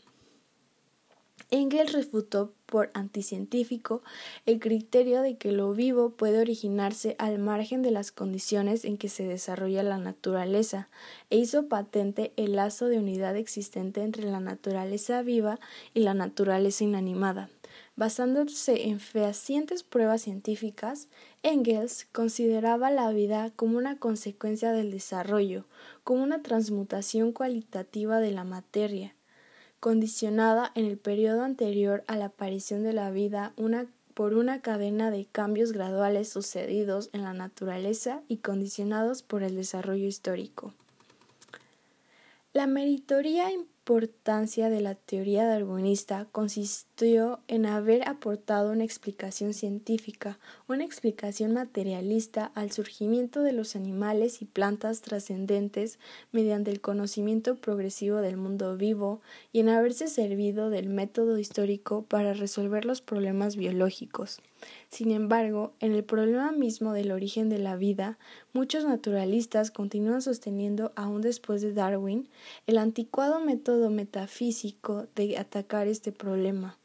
Engels 1.53 1.91
refutó 1.91 2.51
por 2.65 2.89
anticientífico 2.95 4.01
el 4.47 4.59
criterio 4.59 5.21
de 5.21 5.37
que 5.37 5.51
lo 5.51 5.71
vivo 5.73 6.09
puede 6.09 6.39
originarse 6.39 7.15
al 7.19 7.37
margen 7.37 7.83
de 7.83 7.91
las 7.91 8.11
condiciones 8.11 8.85
en 8.85 8.97
que 8.97 9.07
se 9.07 9.23
desarrolla 9.27 9.83
la 9.83 9.99
naturaleza 9.99 10.89
e 11.29 11.37
hizo 11.37 11.67
patente 11.67 12.33
el 12.37 12.55
lazo 12.55 12.87
de 12.87 12.97
unidad 12.97 13.37
existente 13.37 14.01
entre 14.01 14.23
la 14.23 14.39
naturaleza 14.39 15.21
viva 15.21 15.59
y 15.93 15.99
la 15.99 16.15
naturaleza 16.15 16.85
inanimada. 16.85 17.51
Basándose 17.95 18.87
en 18.87 18.99
fehacientes 18.99 19.83
pruebas 19.83 20.23
científicas, 20.23 21.07
Engels 21.43 22.07
consideraba 22.11 22.89
la 22.89 23.11
vida 23.11 23.51
como 23.55 23.77
una 23.77 23.99
consecuencia 23.99 24.71
del 24.71 24.89
desarrollo, 24.89 25.65
como 26.03 26.23
una 26.23 26.41
transmutación 26.41 27.31
cualitativa 27.31 28.19
de 28.19 28.31
la 28.31 28.43
materia, 28.43 29.13
condicionada 29.83 30.71
en 30.75 30.85
el 30.85 30.95
periodo 30.95 31.43
anterior 31.43 32.05
a 32.07 32.15
la 32.15 32.27
aparición 32.27 32.83
de 32.83 32.93
la 32.93 33.11
vida 33.11 33.51
por 34.13 34.33
una 34.33 34.61
cadena 34.61 35.11
de 35.11 35.25
cambios 35.29 35.73
graduales 35.73 36.29
sucedidos 36.29 37.09
en 37.11 37.23
la 37.23 37.33
naturaleza 37.33 38.21
y 38.29 38.37
condicionados 38.37 39.23
por 39.23 39.43
el 39.43 39.57
desarrollo 39.57 40.07
histórico. 40.07 40.73
La 42.53 42.65
meritoria 42.65 43.51
importancia 43.83 44.69
de 44.69 44.79
la 44.79 44.95
teoría 44.95 45.45
darwinista 45.45 46.25
consistió 46.31 47.41
en 47.49 47.65
haber 47.65 48.07
aportado 48.07 48.71
una 48.71 48.85
explicación 48.85 49.53
científica, 49.53 50.39
una 50.69 50.85
explicación 50.85 51.53
materialista 51.53 52.49
al 52.55 52.71
surgimiento 52.71 53.43
de 53.43 53.51
los 53.51 53.75
animales 53.75 54.41
y 54.41 54.45
plantas 54.45 55.01
trascendentes 55.01 55.99
mediante 56.31 56.71
el 56.71 56.79
conocimiento 56.79 57.57
progresivo 57.57 58.21
del 58.21 58.37
mundo 58.37 58.77
vivo 58.77 59.19
y 59.51 59.59
en 59.59 59.67
haberse 59.67 60.07
servido 60.07 60.69
del 60.69 60.87
método 60.87 61.37
histórico 61.37 62.03
para 62.03 62.33
resolver 62.33 62.85
los 62.85 63.01
problemas 63.01 63.57
biológicos. 63.57 64.39
Sin 64.89 65.11
embargo, 65.11 65.71
en 65.79 65.93
el 65.93 66.03
problema 66.03 66.51
mismo 66.51 66.93
del 66.93 67.11
origen 67.11 67.49
de 67.49 67.59
la 67.59 67.75
vida, 67.75 68.17
muchos 68.53 68.85
naturalistas 68.85 69.71
continúan 69.71 70.21
sosteniendo, 70.21 70.91
aún 70.95 71.21
después 71.21 71.61
de 71.61 71.73
Darwin, 71.73 72.27
el 72.67 72.77
anticuado 72.77 73.39
método 73.39 73.89
metafísico 73.89 75.07
de 75.15 75.37
atacar 75.37 75.87
este 75.87 76.11
problema. 76.11 76.77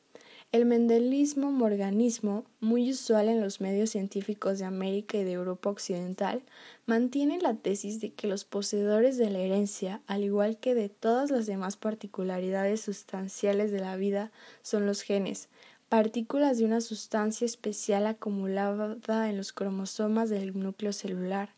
El 0.51 0.65
mendelismo 0.65 1.53
morganismo, 1.53 2.43
muy 2.61 2.91
usual 2.91 3.29
en 3.29 3.43
los 3.43 3.61
medios 3.61 3.91
científicos 3.91 4.59
de 4.59 4.65
América 4.65 5.19
y 5.19 5.25
de 5.25 5.33
Europa 5.33 5.69
Occidental, 5.69 6.41
mantiene 6.87 7.39
la 7.39 7.53
tesis 7.53 8.01
de 8.01 8.09
que 8.09 8.29
los 8.29 8.47
poseedores 8.47 9.19
de 9.19 9.29
la 9.29 9.41
herencia, 9.41 10.01
al 10.07 10.25
igual 10.25 10.57
que 10.57 10.75
de 10.75 10.89
todas 10.89 11.31
las 11.31 11.45
demás 11.45 11.77
particularidades 11.77 12.81
sustanciales 12.81 13.71
de 13.73 13.81
la 13.81 13.97
vida, 13.97 14.31
son 14.63 14.87
los 14.87 15.03
genes, 15.03 15.49
partículas 15.89 16.59
de 16.59 16.67
una 16.67 16.81
sustancia 16.81 17.47
especial 17.47 18.07
acumulada 18.07 19.31
en 19.31 19.37
los 19.37 19.53
cromosomas 19.53 20.29
del 20.29 20.59
núcleo 20.59 20.93
celular. 20.93 21.49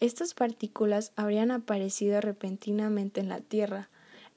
Estas 0.00 0.34
partículas 0.34 1.12
habrían 1.16 1.50
aparecido 1.50 2.20
repentinamente 2.20 3.20
en 3.20 3.28
la 3.28 3.40
Tierra, 3.40 3.88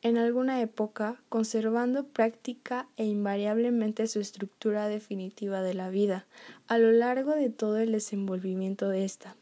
en 0.01 0.17
alguna 0.17 0.61
época, 0.61 1.21
conservando 1.27 2.05
práctica 2.05 2.87
e 2.95 3.05
invariablemente 3.05 4.07
su 4.07 4.19
estructura 4.19 4.87
definitiva 4.87 5.61
de 5.61 5.73
la 5.73 5.89
vida, 5.89 6.25
a 6.67 6.77
lo 6.77 6.91
largo 6.91 7.31
de 7.31 7.49
todo 7.49 7.77
el 7.77 7.91
desenvolvimiento 7.91 8.87
de 8.87 9.03
ésta. 9.03 9.35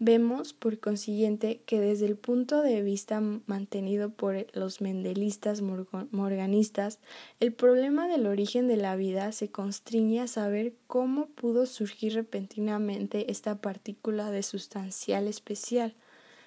Vemos, 0.00 0.52
por 0.52 0.78
consiguiente, 0.78 1.60
que 1.66 1.80
desde 1.80 2.06
el 2.06 2.14
punto 2.14 2.62
de 2.62 2.82
vista 2.82 3.20
mantenido 3.20 4.10
por 4.10 4.46
los 4.54 4.80
mendelistas 4.80 5.60
morganistas, 5.60 7.00
el 7.40 7.52
problema 7.52 8.06
del 8.06 8.28
origen 8.28 8.68
de 8.68 8.76
la 8.76 8.94
vida 8.94 9.32
se 9.32 9.48
constriñe 9.50 10.20
a 10.20 10.28
saber 10.28 10.72
cómo 10.86 11.26
pudo 11.26 11.66
surgir 11.66 12.14
repentinamente 12.14 13.32
esta 13.32 13.56
partícula 13.56 14.30
de 14.30 14.44
sustancial 14.44 15.26
especial, 15.26 15.94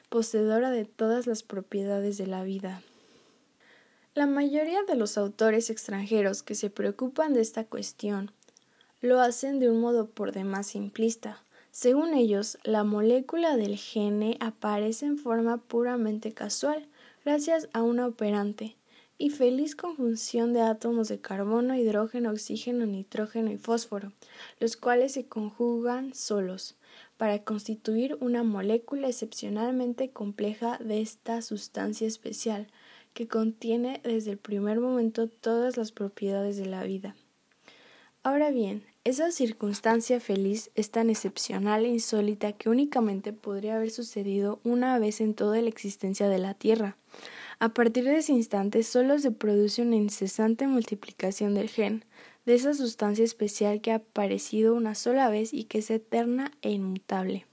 poseedora 0.07 0.71
de 0.71 0.85
todas 0.85 1.27
las 1.27 1.43
propiedades 1.43 2.17
de 2.17 2.27
la 2.27 2.43
vida. 2.43 2.81
La 4.15 4.27
mayoría 4.27 4.83
de 4.83 4.95
los 4.95 5.17
autores 5.17 5.69
extranjeros 5.69 6.41
que 6.41 6.55
se 6.55 6.69
preocupan 6.69 7.33
de 7.33 7.41
esta 7.41 7.65
cuestión 7.65 8.31
lo 9.01 9.19
hacen 9.19 9.59
de 9.59 9.69
un 9.69 9.81
modo 9.81 10.09
por 10.09 10.31
demás 10.31 10.67
simplista, 10.67 11.43
según 11.71 12.13
ellos, 12.13 12.57
la 12.63 12.83
molécula 12.83 13.55
del 13.55 13.77
gene 13.77 14.37
aparece 14.41 15.05
en 15.05 15.17
forma 15.17 15.57
puramente 15.57 16.33
casual, 16.33 16.85
gracias 17.23 17.69
a 17.71 17.81
una 17.81 18.07
operante 18.07 18.75
y 19.17 19.29
feliz 19.29 19.75
conjunción 19.75 20.51
de 20.51 20.61
átomos 20.61 21.07
de 21.07 21.19
carbono, 21.19 21.75
hidrógeno, 21.75 22.31
oxígeno, 22.31 22.85
nitrógeno 22.85 23.51
y 23.51 23.57
fósforo, 23.57 24.11
los 24.59 24.75
cuales 24.75 25.13
se 25.13 25.27
conjugan 25.27 26.13
solos 26.13 26.75
para 27.17 27.39
constituir 27.43 28.17
una 28.19 28.43
molécula 28.43 29.07
excepcionalmente 29.07 30.09
compleja 30.09 30.77
de 30.79 31.01
esta 31.01 31.41
sustancia 31.41 32.07
especial, 32.07 32.67
que 33.13 33.27
contiene 33.27 34.01
desde 34.03 34.31
el 34.31 34.37
primer 34.37 34.79
momento 34.79 35.27
todas 35.27 35.77
las 35.77 35.91
propiedades 35.91 36.57
de 36.57 36.65
la 36.65 36.83
vida. 36.83 37.15
Ahora 38.23 38.49
bien, 38.49 38.83
esa 39.03 39.31
circunstancia 39.31 40.19
feliz 40.19 40.69
es 40.75 40.91
tan 40.91 41.09
excepcional 41.09 41.85
e 41.85 41.89
insólita 41.89 42.53
que 42.53 42.69
únicamente 42.69 43.33
podría 43.33 43.77
haber 43.77 43.89
sucedido 43.89 44.59
una 44.63 44.99
vez 44.99 45.21
en 45.21 45.33
toda 45.33 45.59
la 45.59 45.69
existencia 45.69 46.29
de 46.29 46.37
la 46.37 46.53
Tierra. 46.53 46.95
A 47.57 47.69
partir 47.69 48.03
de 48.03 48.17
ese 48.17 48.33
instante 48.33 48.83
solo 48.83 49.17
se 49.17 49.31
produce 49.31 49.81
una 49.81 49.95
incesante 49.95 50.67
multiplicación 50.67 51.55
del 51.55 51.69
gen, 51.69 52.03
de 52.45 52.53
esa 52.53 52.75
sustancia 52.75 53.25
especial 53.25 53.81
que 53.81 53.91
ha 53.91 53.95
aparecido 53.95 54.75
una 54.75 54.93
sola 54.93 55.29
vez 55.29 55.51
y 55.51 55.63
que 55.63 55.79
es 55.79 55.89
eterna 55.89 56.51
e 56.61 56.69
inmutable. 56.69 57.45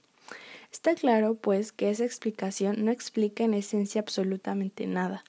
Está 0.71 0.93
claro, 0.93 1.33
pues, 1.33 1.71
que 1.71 1.89
esa 1.89 2.05
explicación 2.05 2.85
no 2.85 2.91
explica 2.91 3.43
en 3.43 3.55
esencia 3.55 4.01
absolutamente 4.01 4.85
nada. 4.85 5.23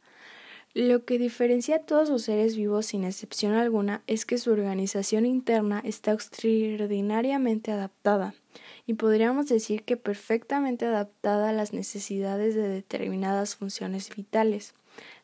Lo 0.73 1.05
que 1.05 1.19
diferencia 1.19 1.77
a 1.77 1.79
todos 1.81 2.09
los 2.09 2.23
seres 2.23 2.55
vivos 2.55 2.87
sin 2.87 3.03
excepción 3.03 3.55
alguna 3.55 4.03
es 4.07 4.25
que 4.25 4.39
su 4.39 4.53
organización 4.53 5.27
interna 5.27 5.83
está 5.85 6.13
extraordinariamente 6.13 7.73
adaptada, 7.73 8.35
y 8.87 8.95
podríamos 8.95 9.49
decir 9.49 9.83
que 9.83 9.97
perfectamente 9.97 10.87
adaptada 10.87 11.49
a 11.49 11.53
las 11.53 11.73
necesidades 11.73 12.55
de 12.55 12.69
determinadas 12.69 13.57
funciones 13.57 14.15
vitales. 14.15 14.75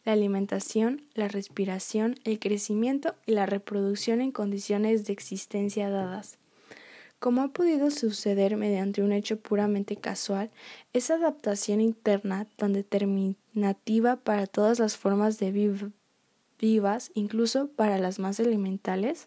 la 0.05 0.13
alimentación, 0.13 1.03
la 1.15 1.29
respiración, 1.29 2.17
el 2.25 2.39
crecimiento 2.39 3.15
y 3.27 3.33
la 3.33 3.47
reproducción 3.47 4.21
en 4.21 4.33
condiciones 4.33 5.05
de 5.05 5.13
existencia 5.13 5.91
dadas. 5.91 6.39
Como 7.27 7.43
ha 7.43 7.49
podido 7.49 7.91
suceder 7.91 8.57
mediante 8.57 9.03
un 9.03 9.11
hecho 9.11 9.37
puramente 9.37 9.97
casual, 9.97 10.49
esa 10.93 11.15
adaptación 11.15 11.81
interna 11.81 12.47
tan 12.55 12.73
determinativa 12.73 14.15
para 14.15 14.47
todas 14.47 14.79
las 14.79 14.97
formas 14.97 15.41
de 15.41 15.83
vivas, 16.61 17.11
incluso 17.15 17.67
para 17.67 17.99
las 17.99 18.21
más 18.21 18.39
elementales, 18.39 19.27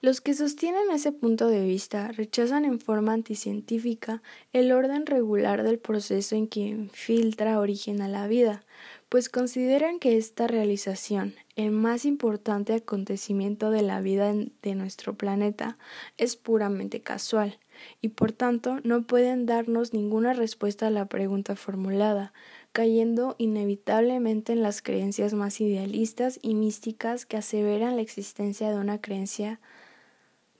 Los 0.00 0.20
que 0.20 0.32
sostienen 0.32 0.92
ese 0.92 1.10
punto 1.10 1.48
de 1.48 1.66
vista 1.66 2.12
rechazan 2.12 2.64
en 2.64 2.78
forma 2.78 3.14
anticientífica 3.14 4.22
el 4.52 4.70
orden 4.70 5.06
regular 5.06 5.64
del 5.64 5.80
proceso 5.80 6.36
en 6.36 6.46
que 6.46 6.60
infiltra 6.60 7.58
origen 7.58 8.00
a 8.00 8.06
la 8.06 8.28
vida, 8.28 8.62
pues 9.08 9.28
consideran 9.28 9.98
que 9.98 10.16
esta 10.16 10.46
realización, 10.46 11.34
el 11.56 11.70
más 11.70 12.04
importante 12.04 12.74
acontecimiento 12.74 13.70
de 13.70 13.82
la 13.82 14.00
vida 14.00 14.34
de 14.34 14.74
nuestro 14.74 15.14
planeta, 15.14 15.78
es 16.18 16.36
puramente 16.36 17.00
casual, 17.00 17.58
y 18.02 18.08
por 18.08 18.32
tanto 18.32 18.80
no 18.84 19.02
pueden 19.02 19.46
darnos 19.46 19.94
ninguna 19.94 20.34
respuesta 20.34 20.88
a 20.88 20.90
la 20.90 21.06
pregunta 21.06 21.56
formulada, 21.56 22.32
cayendo 22.72 23.34
inevitablemente 23.38 24.52
en 24.52 24.62
las 24.62 24.82
creencias 24.82 25.32
más 25.32 25.60
idealistas 25.60 26.38
y 26.42 26.54
místicas 26.54 27.24
que 27.24 27.38
aseveran 27.38 27.96
la 27.96 28.02
existencia 28.02 28.70
de 28.70 28.76
una 28.76 29.00
creencia 29.00 29.58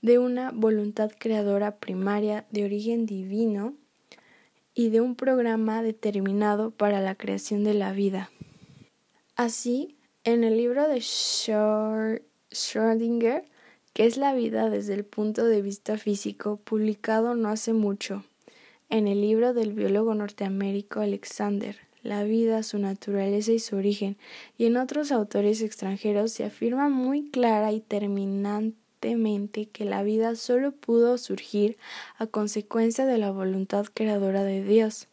de 0.01 0.17
una 0.17 0.51
voluntad 0.51 1.11
creadora 1.17 1.75
primaria 1.75 2.45
de 2.51 2.63
origen 2.63 3.05
divino 3.05 3.73
y 4.73 4.89
de 4.89 5.01
un 5.01 5.15
programa 5.15 5.83
determinado 5.83 6.71
para 6.71 7.01
la 7.01 7.15
creación 7.15 7.63
de 7.63 7.73
la 7.73 7.91
vida. 7.91 8.29
Así, 9.39 9.95
en 10.25 10.43
el 10.43 10.57
libro 10.57 10.89
de 10.89 10.97
Schrödinger, 10.97 13.45
que 13.93 14.05
es 14.05 14.17
la 14.17 14.33
vida 14.33 14.69
desde 14.69 14.95
el 14.95 15.05
punto 15.05 15.45
de 15.45 15.61
vista 15.61 15.97
físico, 15.97 16.59
publicado 16.65 17.35
no 17.35 17.47
hace 17.47 17.71
mucho, 17.71 18.25
en 18.89 19.07
el 19.07 19.21
libro 19.21 19.53
del 19.53 19.71
biólogo 19.71 20.13
norteamericano 20.13 21.03
Alexander, 21.03 21.77
La 22.03 22.25
vida, 22.25 22.63
su 22.63 22.79
naturaleza 22.79 23.53
y 23.53 23.59
su 23.59 23.77
origen, 23.77 24.17
y 24.57 24.65
en 24.65 24.75
otros 24.75 25.09
autores 25.09 25.61
extranjeros 25.61 26.33
se 26.33 26.43
afirma 26.43 26.89
muy 26.89 27.29
clara 27.29 27.71
y 27.71 27.79
terminante 27.79 29.69
que 29.71 29.85
la 29.85 30.03
vida 30.03 30.35
solo 30.35 30.73
pudo 30.73 31.17
surgir 31.17 31.77
a 32.17 32.27
consecuencia 32.27 33.05
de 33.05 33.17
la 33.17 33.31
voluntad 33.31 33.85
creadora 33.93 34.43
de 34.43 34.65
Dios. 34.65 35.07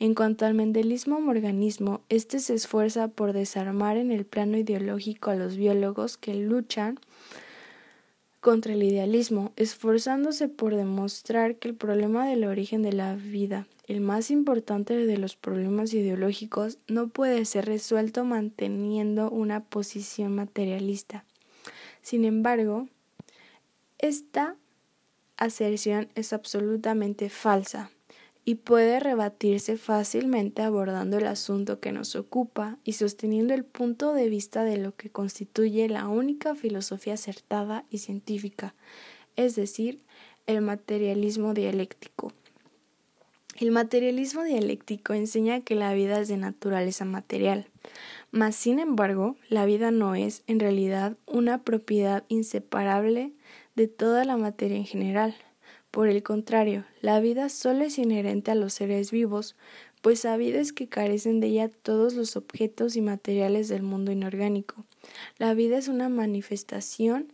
En 0.00 0.14
cuanto 0.14 0.44
al 0.44 0.54
mendelismo 0.54 1.20
morganismo, 1.20 2.00
éste 2.08 2.40
se 2.40 2.54
esfuerza 2.54 3.08
por 3.08 3.32
desarmar 3.32 3.96
en 3.96 4.10
el 4.10 4.24
plano 4.24 4.58
ideológico 4.58 5.30
a 5.30 5.36
los 5.36 5.56
biólogos 5.56 6.16
que 6.16 6.34
luchan 6.34 6.98
contra 8.40 8.74
el 8.74 8.82
idealismo, 8.82 9.52
esforzándose 9.56 10.48
por 10.48 10.74
demostrar 10.74 11.56
que 11.56 11.68
el 11.68 11.74
problema 11.74 12.28
del 12.28 12.44
origen 12.44 12.82
de 12.82 12.92
la 12.92 13.14
vida, 13.14 13.66
el 13.86 14.00
más 14.00 14.30
importante 14.30 15.06
de 15.06 15.16
los 15.16 15.36
problemas 15.36 15.94
ideológicos, 15.94 16.76
no 16.88 17.08
puede 17.08 17.44
ser 17.44 17.64
resuelto 17.64 18.24
manteniendo 18.24 19.30
una 19.30 19.60
posición 19.60 20.34
materialista. 20.34 21.24
Sin 22.02 22.24
embargo, 22.26 22.88
esta 23.98 24.56
aserción 25.38 26.08
es 26.14 26.34
absolutamente 26.34 27.30
falsa 27.30 27.90
y 28.44 28.56
puede 28.56 29.00
rebatirse 29.00 29.76
fácilmente 29.76 30.62
abordando 30.62 31.18
el 31.18 31.26
asunto 31.26 31.80
que 31.80 31.92
nos 31.92 32.14
ocupa 32.14 32.76
y 32.84 32.92
sosteniendo 32.92 33.54
el 33.54 33.64
punto 33.64 34.12
de 34.12 34.28
vista 34.28 34.64
de 34.64 34.76
lo 34.76 34.94
que 34.94 35.10
constituye 35.10 35.88
la 35.88 36.08
única 36.08 36.54
filosofía 36.54 37.14
acertada 37.14 37.84
y 37.90 37.98
científica, 37.98 38.74
es 39.36 39.56
decir, 39.56 39.98
el 40.46 40.60
materialismo 40.60 41.54
dialéctico. 41.54 42.32
El 43.58 43.70
materialismo 43.70 44.42
dialéctico 44.42 45.14
enseña 45.14 45.60
que 45.60 45.76
la 45.76 45.94
vida 45.94 46.20
es 46.20 46.28
de 46.28 46.36
naturaleza 46.36 47.04
material, 47.04 47.66
mas 48.30 48.56
sin 48.56 48.80
embargo, 48.80 49.36
la 49.48 49.64
vida 49.64 49.92
no 49.92 50.16
es, 50.16 50.42
en 50.48 50.58
realidad, 50.58 51.16
una 51.26 51.62
propiedad 51.62 52.24
inseparable 52.28 53.32
de 53.76 53.86
toda 53.86 54.24
la 54.24 54.36
materia 54.36 54.76
en 54.76 54.86
general. 54.86 55.36
Por 55.94 56.08
el 56.08 56.24
contrario, 56.24 56.84
la 57.02 57.20
vida 57.20 57.48
solo 57.48 57.84
es 57.84 57.98
inherente 57.98 58.50
a 58.50 58.56
los 58.56 58.74
seres 58.74 59.12
vivos, 59.12 59.54
pues 60.02 60.22
sabides 60.22 60.72
que 60.72 60.88
carecen 60.88 61.38
de 61.38 61.46
ella 61.46 61.68
todos 61.68 62.14
los 62.14 62.34
objetos 62.34 62.96
y 62.96 63.00
materiales 63.00 63.68
del 63.68 63.84
mundo 63.84 64.10
inorgánico. 64.10 64.84
La 65.38 65.54
vida 65.54 65.78
es 65.78 65.86
una 65.86 66.08
manifestación 66.08 67.28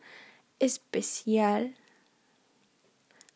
especial 0.59 1.75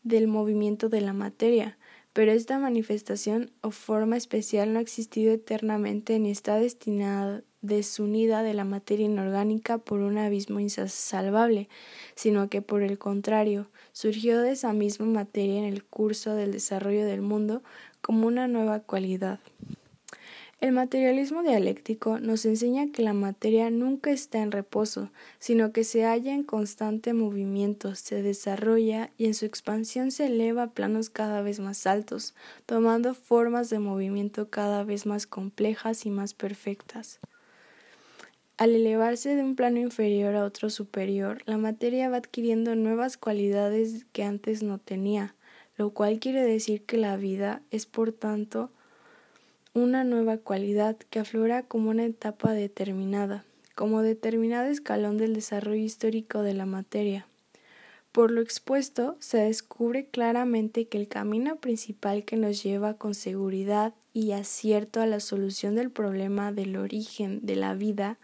del 0.03 0.27
movimiento 0.27 0.89
de 0.89 1.01
la 1.01 1.13
materia, 1.13 1.75
pero 2.13 2.31
esta 2.31 2.59
manifestación 2.59 3.49
o 3.61 3.71
forma 3.71 4.17
especial 4.17 4.73
no 4.73 4.77
ha 4.77 4.83
existido 4.83 5.33
eternamente 5.33 6.19
ni 6.19 6.29
está 6.29 6.57
destinada 6.57 7.41
desunida 7.65 8.43
de 8.43 8.53
la 8.53 8.63
materia 8.63 9.05
inorgánica 9.05 9.77
por 9.77 9.99
un 9.99 10.17
abismo 10.17 10.59
insalvable, 10.59 11.67
sino 12.15 12.49
que 12.49 12.61
por 12.61 12.83
el 12.83 12.97
contrario, 12.97 13.67
surgió 13.93 14.41
de 14.41 14.51
esa 14.51 14.73
misma 14.73 15.05
materia 15.05 15.59
en 15.59 15.65
el 15.65 15.83
curso 15.83 16.35
del 16.35 16.51
desarrollo 16.51 17.05
del 17.05 17.21
mundo 17.21 17.61
como 18.01 18.27
una 18.27 18.47
nueva 18.47 18.79
cualidad. 18.79 19.39
El 20.61 20.71
materialismo 20.71 21.43
dialéctico 21.43 22.17
nos 22.19 22.45
enseña 22.45 22.91
que 22.91 23.01
la 23.01 23.13
materia 23.13 23.69
nunca 23.69 24.11
está 24.11 24.41
en 24.41 24.51
reposo, 24.51 25.09
sino 25.37 25.71
que 25.73 25.83
se 25.83 26.05
halla 26.05 26.33
en 26.33 26.43
constante 26.43 27.13
movimiento, 27.13 27.93
se 27.93 28.23
desarrolla 28.23 29.09
y 29.17 29.25
en 29.25 29.33
su 29.33 29.45
expansión 29.45 30.11
se 30.11 30.27
eleva 30.27 30.63
a 30.63 30.67
planos 30.67 31.09
cada 31.09 31.41
vez 31.41 31.59
más 31.59 31.85
altos, 31.85 32.33
tomando 32.65 33.13
formas 33.13 33.69
de 33.69 33.79
movimiento 33.79 34.49
cada 34.49 34.83
vez 34.83 35.05
más 35.05 35.27
complejas 35.27 36.05
y 36.05 36.09
más 36.09 36.33
perfectas. 36.33 37.19
Al 38.57 38.73
elevarse 38.73 39.35
de 39.35 39.43
un 39.43 39.57
plano 39.57 39.79
inferior 39.79 40.33
a 40.35 40.45
otro 40.45 40.69
superior, 40.69 41.41
la 41.45 41.57
materia 41.57 42.07
va 42.09 42.17
adquiriendo 42.17 42.73
nuevas 42.75 43.17
cualidades 43.17 44.05
que 44.13 44.23
antes 44.23 44.63
no 44.63 44.77
tenía, 44.77 45.35
lo 45.75 45.89
cual 45.89 46.19
quiere 46.19 46.41
decir 46.41 46.83
que 46.83 46.95
la 46.97 47.17
vida 47.17 47.61
es 47.71 47.85
por 47.85 48.13
tanto 48.13 48.69
una 49.73 50.05
nueva 50.05 50.37
cualidad 50.37 50.95
que 51.09 51.19
aflora 51.19 51.63
como 51.63 51.89
una 51.89 52.05
etapa 52.05 52.53
determinada, 52.53 53.43
como 53.75 54.01
determinado 54.01 54.67
escalón 54.67 55.17
del 55.17 55.33
desarrollo 55.33 55.83
histórico 55.83 56.41
de 56.41 56.53
la 56.53 56.65
materia. 56.65 57.27
Por 58.13 58.31
lo 58.31 58.39
expuesto, 58.39 59.17
se 59.19 59.39
descubre 59.39 60.05
claramente 60.05 60.87
que 60.87 60.97
el 60.97 61.09
camino 61.09 61.57
principal 61.57 62.23
que 62.23 62.37
nos 62.37 62.63
lleva 62.63 62.93
con 62.93 63.15
seguridad 63.15 63.93
y 64.15 64.31
acierto 64.31 65.01
a 65.01 65.05
la 65.05 65.19
solución 65.19 65.75
del 65.75 65.91
problema 65.91 66.53
del 66.53 66.77
origen 66.77 67.45
de 67.45 67.57
la 67.57 67.73
vida 67.73 68.17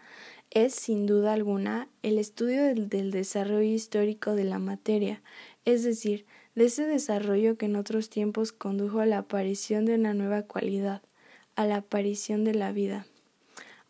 es, 0.50 0.74
sin 0.74 1.04
duda 1.04 1.34
alguna, 1.34 1.86
el 2.02 2.16
estudio 2.18 2.62
del, 2.62 3.10
desarrollo 3.10 3.74
histórico 3.74 4.34
de 4.34 4.44
la 4.44 4.58
materia, 4.58 5.20
es 5.66 5.84
decir, 5.84 6.24
de 6.54 6.64
ese 6.64 6.86
desarrollo 6.86 7.58
que 7.58 7.66
en 7.66 7.76
otros 7.76 8.08
tiempos 8.08 8.52
condujo 8.52 9.00
a 9.00 9.06
la 9.06 9.18
aparición 9.18 9.84
de 9.84 9.94
una 9.96 10.14
nueva 10.14 10.44
cualidad, 10.44 11.02
a 11.56 11.66
la 11.66 11.76
aparición 11.76 12.44
de 12.44 12.54
la 12.54 12.72
vida. 12.72 13.04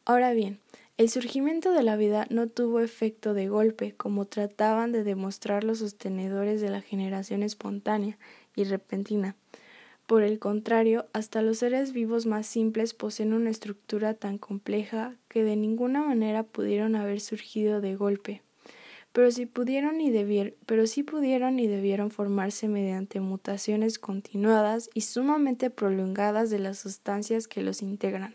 Ahora 0.05 0.33
bien, 0.33 0.59
el 0.99 1.09
surgimiento 1.09 1.71
de 1.71 1.85
la 1.85 1.95
vida 1.95 2.27
no 2.31 2.49
tuvo 2.49 2.81
efecto 2.81 3.33
de 3.33 3.47
golpe, 3.47 3.95
como 3.97 4.25
trataban 4.25 4.91
de 4.91 5.05
demostrar 5.05 5.62
los 5.62 5.79
sostenedores 5.79 6.61
de 6.61 6.69
la 6.69 6.81
generación 6.81 7.45
espontánea 7.45 8.19
y 8.57 8.65
repentina. 8.65 9.37
Por 10.12 10.25
el 10.25 10.38
contrario, 10.38 11.07
hasta 11.14 11.40
los 11.40 11.57
seres 11.57 11.94
vivos 11.94 12.27
más 12.27 12.46
simples 12.46 12.92
poseen 12.92 13.33
una 13.33 13.48
estructura 13.48 14.12
tan 14.12 14.37
compleja 14.37 15.14
que 15.31 15.42
de 15.42 15.57
ninguna 15.57 16.03
manera 16.03 16.42
pudieron 16.42 16.96
haber 16.96 17.18
surgido 17.18 17.81
de 17.81 17.96
golpe. 17.96 18.42
Pero 19.14 19.31
sí 19.31 19.46
pudieron 19.46 20.03
y 20.03 20.12
pero 20.66 20.87
sí 20.87 21.03
pudieron 21.03 21.59
y 21.59 21.66
debieron 21.66 22.11
formarse 22.11 22.68
mediante 22.68 23.20
mutaciones 23.20 23.98
continuadas 23.98 24.90
y 24.92 25.01
sumamente 25.01 25.70
prolongadas 25.70 26.51
de 26.51 26.59
las 26.59 26.79
sustancias 26.79 27.48
que 27.48 27.62
los 27.62 27.81
integran. 27.81 28.35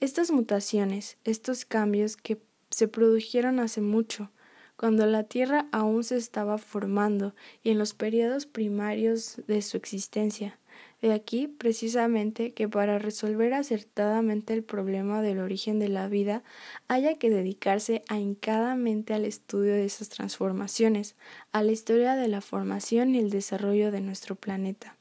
Estas 0.00 0.32
mutaciones, 0.32 1.16
estos 1.22 1.64
cambios 1.64 2.16
que 2.16 2.38
se 2.72 2.88
produjeron 2.88 3.60
hace 3.60 3.82
mucho, 3.82 4.30
cuando 4.76 5.06
la 5.06 5.24
Tierra 5.24 5.66
aún 5.72 6.04
se 6.04 6.16
estaba 6.16 6.58
formando 6.58 7.34
y 7.62 7.70
en 7.70 7.78
los 7.78 7.94
periodos 7.94 8.46
primarios 8.46 9.40
de 9.46 9.62
su 9.62 9.76
existencia. 9.76 10.58
De 11.02 11.12
aquí, 11.12 11.46
precisamente, 11.46 12.52
que 12.52 12.68
para 12.68 12.98
resolver 12.98 13.52
acertadamente 13.52 14.54
el 14.54 14.62
problema 14.62 15.20
del 15.20 15.38
origen 15.38 15.78
de 15.78 15.88
la 15.88 16.08
vida 16.08 16.42
haya 16.88 17.14
que 17.14 17.30
dedicarse 17.30 18.02
ahincadamente 18.08 19.12
al 19.12 19.24
estudio 19.24 19.72
de 19.74 19.84
esas 19.84 20.08
transformaciones, 20.08 21.14
a 21.52 21.62
la 21.62 21.72
historia 21.72 22.16
de 22.16 22.28
la 22.28 22.40
formación 22.40 23.14
y 23.14 23.18
el 23.18 23.30
desarrollo 23.30 23.92
de 23.92 24.00
nuestro 24.00 24.36
planeta. 24.36 24.96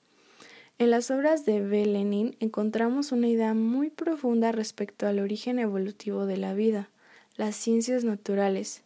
En 0.77 0.91
las 0.91 1.09
obras 1.11 1.45
de 1.45 1.61
B. 1.61 1.85
Lenin 1.85 2.35
encontramos 2.41 3.13
una 3.13 3.29
idea 3.29 3.53
muy 3.53 3.89
profunda 3.89 4.51
respecto 4.51 5.07
al 5.07 5.19
origen 5.19 5.57
evolutivo 5.59 6.25
de 6.25 6.35
la 6.35 6.53
vida, 6.53 6.89
las 7.37 7.55
ciencias 7.55 8.03
naturales. 8.03 8.84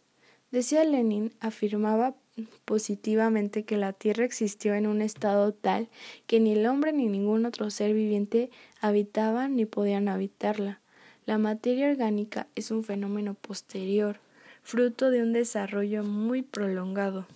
Decía 0.50 0.84
Lenin, 0.84 1.32
afirmaba 1.40 2.14
positivamente 2.64 3.64
que 3.64 3.76
la 3.76 3.92
Tierra 3.92 4.24
existió 4.24 4.74
en 4.74 4.86
un 4.86 5.02
estado 5.02 5.52
tal 5.52 5.88
que 6.26 6.40
ni 6.40 6.52
el 6.52 6.66
hombre 6.66 6.92
ni 6.92 7.06
ningún 7.06 7.46
otro 7.46 7.70
ser 7.70 7.94
viviente 7.94 8.50
habitaban 8.80 9.56
ni 9.56 9.66
podían 9.66 10.08
habitarla. 10.08 10.80
La 11.26 11.38
materia 11.38 11.88
orgánica 11.88 12.46
es 12.56 12.70
un 12.70 12.82
fenómeno 12.82 13.34
posterior, 13.34 14.18
fruto 14.62 15.10
de 15.10 15.22
un 15.22 15.32
desarrollo 15.32 16.02
muy 16.02 16.42
prolongado. 16.42 17.26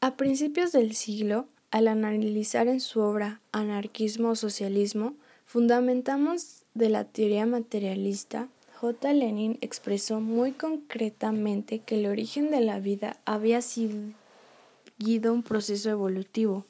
A 0.00 0.14
principios 0.14 0.72
del 0.72 0.94
siglo, 0.94 1.46
al 1.70 1.88
analizar 1.88 2.68
en 2.68 2.80
su 2.80 3.00
obra 3.00 3.40
Anarquismo 3.52 4.30
o 4.30 4.36
Socialismo, 4.36 5.14
fundamentamos 5.46 6.62
de 6.74 6.88
la 6.88 7.04
teoría 7.04 7.44
materialista, 7.44 8.48
J. 8.80 9.12
Lenin 9.12 9.58
expresó 9.60 10.20
muy 10.20 10.52
concretamente 10.52 11.80
que 11.80 12.00
el 12.00 12.06
origen 12.06 12.50
de 12.50 12.62
la 12.62 12.80
vida 12.80 13.18
había 13.26 13.60
seguido 13.60 15.34
un 15.34 15.42
proceso 15.42 15.90
evolutivo. 15.90 16.64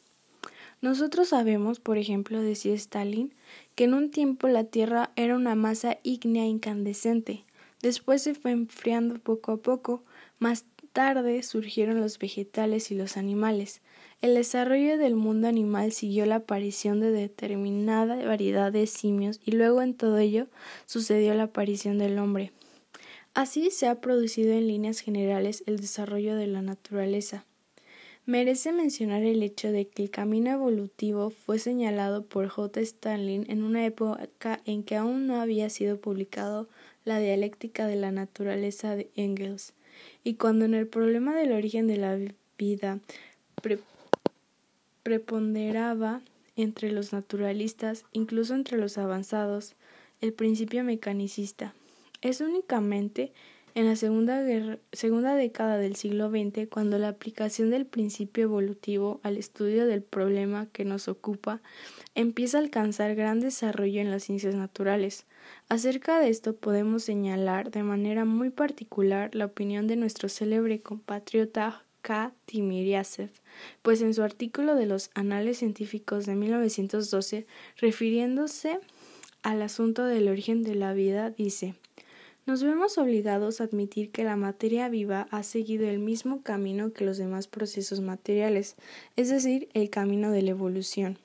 Nosotros 0.83 1.29
sabemos, 1.29 1.79
por 1.79 1.99
ejemplo, 1.99 2.43
decía 2.43 2.75
Stalin, 2.75 3.31
que 3.77 3.85
en 3.85 3.95
un 3.95 4.11
tiempo 4.11 4.49
la 4.49 4.65
Tierra 4.65 5.11
era 5.15 5.37
una 5.37 5.55
masa 5.55 5.99
ígnea 6.03 6.47
incandescente, 6.47 7.45
después 7.81 8.23
se 8.23 8.35
fue 8.35 8.51
enfriando 8.51 9.21
poco 9.21 9.53
a 9.53 9.57
poco, 9.59 10.03
más 10.41 10.65
tarde 10.93 11.43
surgieron 11.43 12.01
los 12.01 12.19
vegetales 12.19 12.91
y 12.91 12.95
los 12.95 13.17
animales, 13.17 13.81
el 14.23 14.35
desarrollo 14.35 14.99
del 14.99 15.17
mundo 15.17 15.49
animal 15.49 15.93
siguió 15.93 16.27
la 16.27 16.37
aparición 16.37 17.01
de 17.01 17.11
determinada 17.11 18.23
variedad 18.27 18.71
de 18.71 18.87
simios 18.87 19.41
y 19.47 19.53
luego 19.53 19.81
en 19.81 19.95
todo 19.95 20.19
ello 20.19 20.47
sucedió 20.85 21.33
la 21.33 21.45
aparición 21.45 21.97
del 21.97 22.19
hombre. 22.19 22.53
Así 23.33 23.71
se 23.71 23.87
ha 23.87 23.95
producido 23.95 24.53
en 24.53 24.67
líneas 24.67 25.01
generales 25.01 25.63
el 25.67 25.81
desarrollo 25.81 26.37
de 26.37 26.49
la 26.49 26.61
naturaleza. 26.61 27.47
Merece 28.27 28.73
mencionar 28.73 29.23
el 29.23 29.43
hecho 29.43 29.73
de 29.73 29.89
que 29.89 30.03
el 30.03 30.11
camino 30.11 30.51
evolutivo 30.51 31.31
fue 31.31 31.59
señalado 31.59 32.23
por 32.23 32.49
J. 32.49 32.79
Stalin 32.81 33.47
en 33.49 33.63
una 33.63 33.87
época 33.87 34.61
en 34.67 34.83
que 34.83 34.97
aún 34.97 35.27
no 35.27 35.41
había 35.41 35.71
sido 35.71 35.97
publicado 35.97 36.69
la 37.07 37.19
dialéctica 37.19 37.87
de 37.87 37.97
la 37.97 38.13
naturaleza 38.13 38.97
de 38.97 39.09
Engels, 39.17 39.73
y 40.25 40.35
cuando 40.35 40.65
en 40.65 40.75
el 40.75 40.87
problema 40.87 41.35
del 41.35 41.53
origen 41.53 41.87
de 41.87 41.97
la 41.97 42.19
vida 42.59 42.99
preponderaba 45.03 46.21
entre 46.57 46.93
los 46.93 47.13
naturalistas, 47.13 48.05
incluso 48.13 48.55
entre 48.55 48.79
los 48.79 48.99
avanzados, 48.99 49.75
el 50.21 50.33
principio 50.33 50.85
mecanicista. 50.85 51.75
Es 52.21 52.41
únicamente 52.41 53.33
en 53.75 53.87
la 53.87 53.97
segunda, 53.97 54.45
segunda 54.93 55.35
década 55.37 55.79
del 55.79 55.97
siglo 55.97 56.29
XX 56.29 56.69
cuando 56.69 56.99
la 56.99 57.09
aplicación 57.09 57.71
del 57.71 57.87
principio 57.87 58.45
evolutivo 58.45 59.21
al 59.23 59.37
estudio 59.37 59.87
del 59.87 60.03
problema 60.03 60.67
que 60.73 60.85
nos 60.85 61.09
ocupa 61.09 61.61
empieza 62.15 62.59
a 62.59 62.61
alcanzar 62.61 63.15
gran 63.15 63.41
desarrollo 63.41 64.01
en 64.01 64.11
las 64.11 64.25
ciencias 64.25 64.55
naturales. 64.55 65.25
Acerca 65.69 66.19
de 66.19 66.29
esto 66.29 66.57
podemos 66.57 67.05
señalar 67.05 67.71
de 67.71 67.83
manera 67.83 68.25
muy 68.25 68.51
particular 68.51 69.35
la 69.35 69.47
opinión 69.47 69.87
de 69.87 69.97
nuestro 69.97 70.29
célebre 70.29 70.81
compatriota 70.81 71.83
K. 72.03 72.33
Timiryasev, 72.47 73.31
pues 73.83 74.03
en 74.03 74.15
su 74.15 74.23
artículo 74.23 74.75
de 74.75 74.87
los 74.87 75.11
Anales 75.15 75.59
Científicos 75.59 76.27
de 76.27 76.35
1912, 76.35 77.47
refiriéndose 77.77 78.81
al 79.43 79.63
asunto 79.63 80.05
del 80.05 80.29
origen 80.29 80.63
de 80.63 80.75
la 80.75 80.93
vida, 80.93 81.31
dice 81.31 81.75
nos 82.47 82.65
vemos 82.65 82.99
obligados 82.99 83.61
a 83.61 83.65
admitir 83.65 84.11
que 84.11 84.25
la 84.25 84.35
materia 84.35 84.89
viva 84.89 85.29
ha 85.31 85.45
seguido 85.45 85.89
el 85.89 86.01
mismo 86.01 86.43
camino 86.43 86.93
que 86.93 87.05
los 87.05 87.17
demás 87.17 87.47
procesos 87.47 88.01
materiales, 88.01 88.75
es 89.15 89.29
decir, 89.29 89.69
el 89.73 89.89
camino 89.89 90.33
de 90.33 90.43
la 90.43 90.51
evolución. 90.51 91.19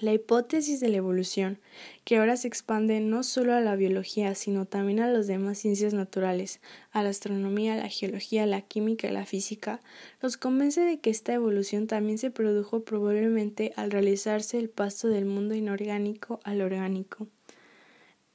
La 0.00 0.12
hipótesis 0.12 0.80
de 0.80 0.88
la 0.88 0.96
evolución, 0.96 1.58
que 2.04 2.16
ahora 2.16 2.36
se 2.36 2.48
expande 2.48 2.98
no 2.98 3.22
solo 3.22 3.54
a 3.54 3.60
la 3.60 3.76
biología, 3.76 4.34
sino 4.34 4.66
también 4.66 4.98
a 4.98 5.08
las 5.08 5.28
demás 5.28 5.58
ciencias 5.58 5.94
naturales, 5.94 6.60
a 6.90 7.04
la 7.04 7.10
astronomía, 7.10 7.76
la 7.76 7.88
geología, 7.88 8.44
la 8.44 8.60
química 8.60 9.06
y 9.06 9.12
la 9.12 9.24
física, 9.24 9.80
nos 10.20 10.36
convence 10.36 10.80
de 10.80 10.98
que 10.98 11.10
esta 11.10 11.32
evolución 11.32 11.86
también 11.86 12.18
se 12.18 12.32
produjo 12.32 12.82
probablemente 12.82 13.72
al 13.76 13.92
realizarse 13.92 14.58
el 14.58 14.68
paso 14.68 15.06
del 15.06 15.26
mundo 15.26 15.54
inorgánico 15.54 16.40
al 16.42 16.60
orgánico. 16.60 17.28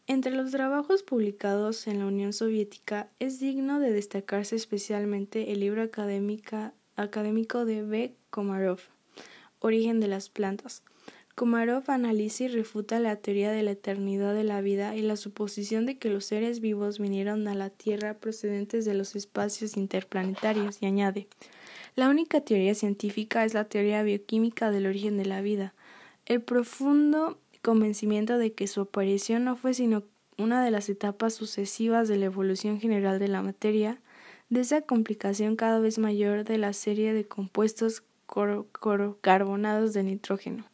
Entre 0.07 0.32
los 0.32 0.51
trabajos 0.51 1.03
publicados 1.03 1.88
en 1.88 1.99
la 1.99 2.05
Unión 2.05 2.32
Soviética 2.32 3.10
es 3.20 3.39
digno 3.41 3.82
de 3.82 3.91
destacarse 3.91 4.55
especialmente 4.55 5.51
el 5.51 5.60
libro 5.60 5.84
académico 5.84 7.66
de 7.66 7.84
B. 7.84 8.14
Komarov, 8.30 8.80
Origen 9.60 9.99
de 9.99 10.07
las 10.07 10.30
plantas, 10.30 10.84
Komarov 11.40 11.84
analiza 11.88 12.44
y 12.44 12.48
refuta 12.50 13.00
la 13.00 13.16
teoría 13.16 13.50
de 13.54 13.64
la 13.64 13.72
eternidad 13.72 14.34
de 14.34 14.44
la 14.44 14.60
vida 14.60 14.98
y 14.98 15.02
la 15.02 15.16
suposición 15.16 15.86
de 15.86 15.98
que 15.98 16.10
los 16.10 16.26
seres 16.26 16.60
vivos 16.60 17.00
vinieron 17.00 17.48
a 17.48 17.56
la 17.56 17.70
Tierra 17.70 18.14
procedentes 18.14 18.84
de 18.84 18.94
los 18.94 19.16
espacios 19.16 19.78
interplanetarios 19.78 20.80
y 20.82 20.88
añade 20.88 21.28
la 21.96 22.10
única 22.10 22.42
teoría 22.42 22.76
científica 22.76 23.46
es 23.46 23.54
la 23.54 23.64
teoría 23.64 24.04
bioquímica 24.04 24.70
del 24.70 24.86
origen 24.86 25.16
de 25.18 25.26
la 25.26 25.40
vida. 25.40 25.74
El 26.26 26.42
profundo 26.42 27.38
convencimiento 27.62 28.38
de 28.38 28.52
que 28.52 28.68
su 28.68 28.82
aparición 28.82 29.46
no 29.46 29.56
fue 29.56 29.74
sino 29.74 30.04
una 30.38 30.62
de 30.62 30.72
las 30.72 30.90
etapas 30.90 31.36
sucesivas 31.36 32.10
de 32.10 32.18
la 32.18 32.26
evolución 32.26 32.82
general 32.82 33.18
de 33.18 33.30
la 33.30 33.42
materia, 33.42 33.98
de 34.50 34.60
esa 34.60 34.82
complicación 34.82 35.56
cada 35.56 35.80
vez 35.80 36.00
mayor 36.00 36.44
de 36.44 36.58
la 36.58 36.74
serie 36.74 37.14
de 37.14 37.26
compuestos 37.26 38.04
carbonados 39.22 39.94
de 39.94 40.04
nitrógeno. 40.04 40.66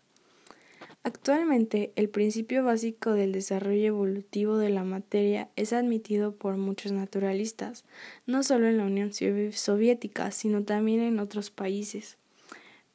Actualmente, 1.08 1.94
el 1.96 2.10
principio 2.10 2.64
básico 2.64 3.14
del 3.14 3.32
desarrollo 3.32 3.86
evolutivo 3.86 4.58
de 4.58 4.72
la 4.72 4.84
materia 4.84 5.50
es 5.56 5.72
admitido 5.72 6.34
por 6.34 6.58
muchos 6.58 6.94
naturalistas, 6.94 7.86
no 8.26 8.42
solo 8.42 8.66
en 8.68 8.78
la 8.78 8.86
Unión 8.86 9.12
Soviética, 9.14 10.32
sino 10.32 10.64
también 10.64 11.02
en 11.02 11.20
otros 11.20 11.52
países. 11.52 12.18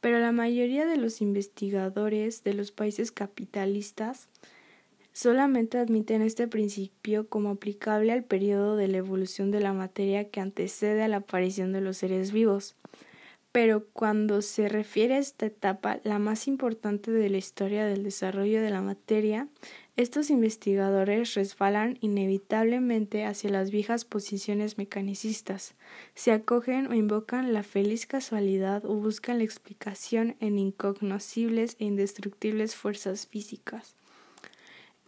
Pero 0.01 0.19
la 0.19 0.33
mayoría 0.33 0.87
de 0.87 0.97
los 0.97 1.21
investigadores 1.21 2.43
de 2.43 2.55
los 2.55 2.73
países 2.73 3.13
capitalistas 3.13 4.29
solamente 5.13 5.79
admiten 5.79 6.21
este 6.21 6.49
principio 6.49 7.29
como 7.29 7.51
aplicable 7.51 8.11
al 8.11 8.25
periodo 8.25 8.75
de 8.75 8.89
la 8.89 8.97
evolución 8.97 9.53
de 9.53 9.61
la 9.61 9.73
materia 9.73 10.31
que 10.31 10.41
antecede 10.41 11.05
a 11.05 11.09
la 11.09 11.19
aparición 11.19 11.73
de 11.73 11.81
los 11.81 11.99
seres 11.99 12.33
vivos. 12.33 12.75
Pero 13.53 13.87
cuando 13.93 14.43
se 14.43 14.69
refiere 14.69 15.15
a 15.15 15.19
esta 15.19 15.47
etapa, 15.47 15.99
la 16.05 16.21
más 16.21 16.47
importante 16.47 17.11
de 17.11 17.29
la 17.31 17.39
historia 17.39 17.85
del 17.85 18.05
desarrollo 18.05 18.63
de 18.63 18.71
la 18.71 18.81
materia, 18.81 19.49
estos 19.97 20.31
investigadores 20.31 21.35
resbalan 21.35 21.99
inevitablemente 22.01 23.25
hacia 23.25 23.51
las 23.51 23.71
viejas 23.71 24.05
posiciones 24.05 24.79
mecanicistas, 24.79 25.75
se 26.15 26.31
acogen 26.31 26.87
o 26.87 26.95
invocan 26.95 27.53
la 27.53 27.65
feliz 27.65 28.07
casualidad 28.07 28.85
o 28.87 28.95
buscan 28.95 29.39
la 29.39 29.45
explicación 29.45 30.37
en 30.41 30.59
incognoscibles 30.59 31.77
e 31.81 31.87
indestructibles 31.87 32.77
fuerzas 32.77 33.27
físicas. 33.27 33.97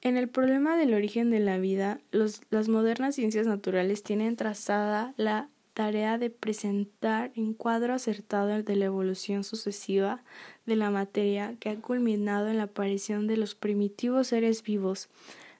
En 0.02 0.16
el 0.16 0.28
problema 0.28 0.76
del 0.76 0.94
origen 0.94 1.30
de 1.30 1.38
la 1.38 1.58
vida, 1.58 2.00
las 2.10 2.68
modernas 2.68 3.14
ciencias 3.14 3.46
naturales 3.46 4.02
tienen 4.02 4.34
trazada 4.34 5.14
la 5.16 5.48
tarea 5.74 6.18
de 6.18 6.30
presentar 6.30 7.32
un 7.36 7.54
cuadro 7.54 7.94
acertado 7.94 8.62
de 8.62 8.76
la 8.76 8.84
evolución 8.84 9.44
sucesiva 9.44 10.20
de 10.66 10.76
la 10.76 10.90
materia 10.90 11.54
que 11.60 11.70
ha 11.70 11.76
culminado 11.76 12.48
en 12.48 12.58
la 12.58 12.64
aparición 12.64 13.26
de 13.26 13.36
los 13.36 13.54
primitivos 13.54 14.28
seres 14.28 14.62
vivos, 14.62 15.08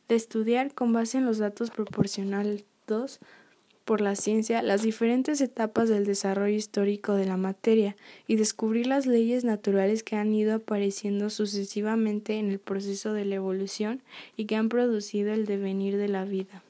de 0.09 0.17
estudiar 0.17 0.75
con 0.75 0.93
base 0.93 1.19
en 1.19 1.25
los 1.25 1.39
datos 1.39 1.71
proporcionados 1.71 3.21
por 3.85 4.01
la 4.01 4.15
ciencia 4.15 4.63
las 4.63 4.83
diferentes 4.83 5.41
etapas 5.41 5.89
del 5.89 6.05
desarrollo 6.05 6.55
histórico 6.55 7.15
de 7.15 7.27
la 7.27 7.37
materia 7.37 7.97
y 8.27 8.37
descubrir 8.37 8.87
las 8.87 9.07
leyes 9.07 9.45
naturales 9.45 10.03
que 10.03 10.17
han 10.17 10.33
ido 10.35 10.55
apareciendo 10.55 11.31
sucesivamente 11.31 12.39
en 12.39 12.51
el 12.51 12.59
proceso 12.59 13.13
de 13.13 13.25
la 13.25 13.37
evolución 13.37 14.03
y 14.37 14.45
que 14.45 14.57
han 14.57 14.69
producido 14.69 15.33
el 15.33 15.47
devenir 15.47 15.97
de 15.97 16.09
la 16.09 16.25
vida. 16.25 16.63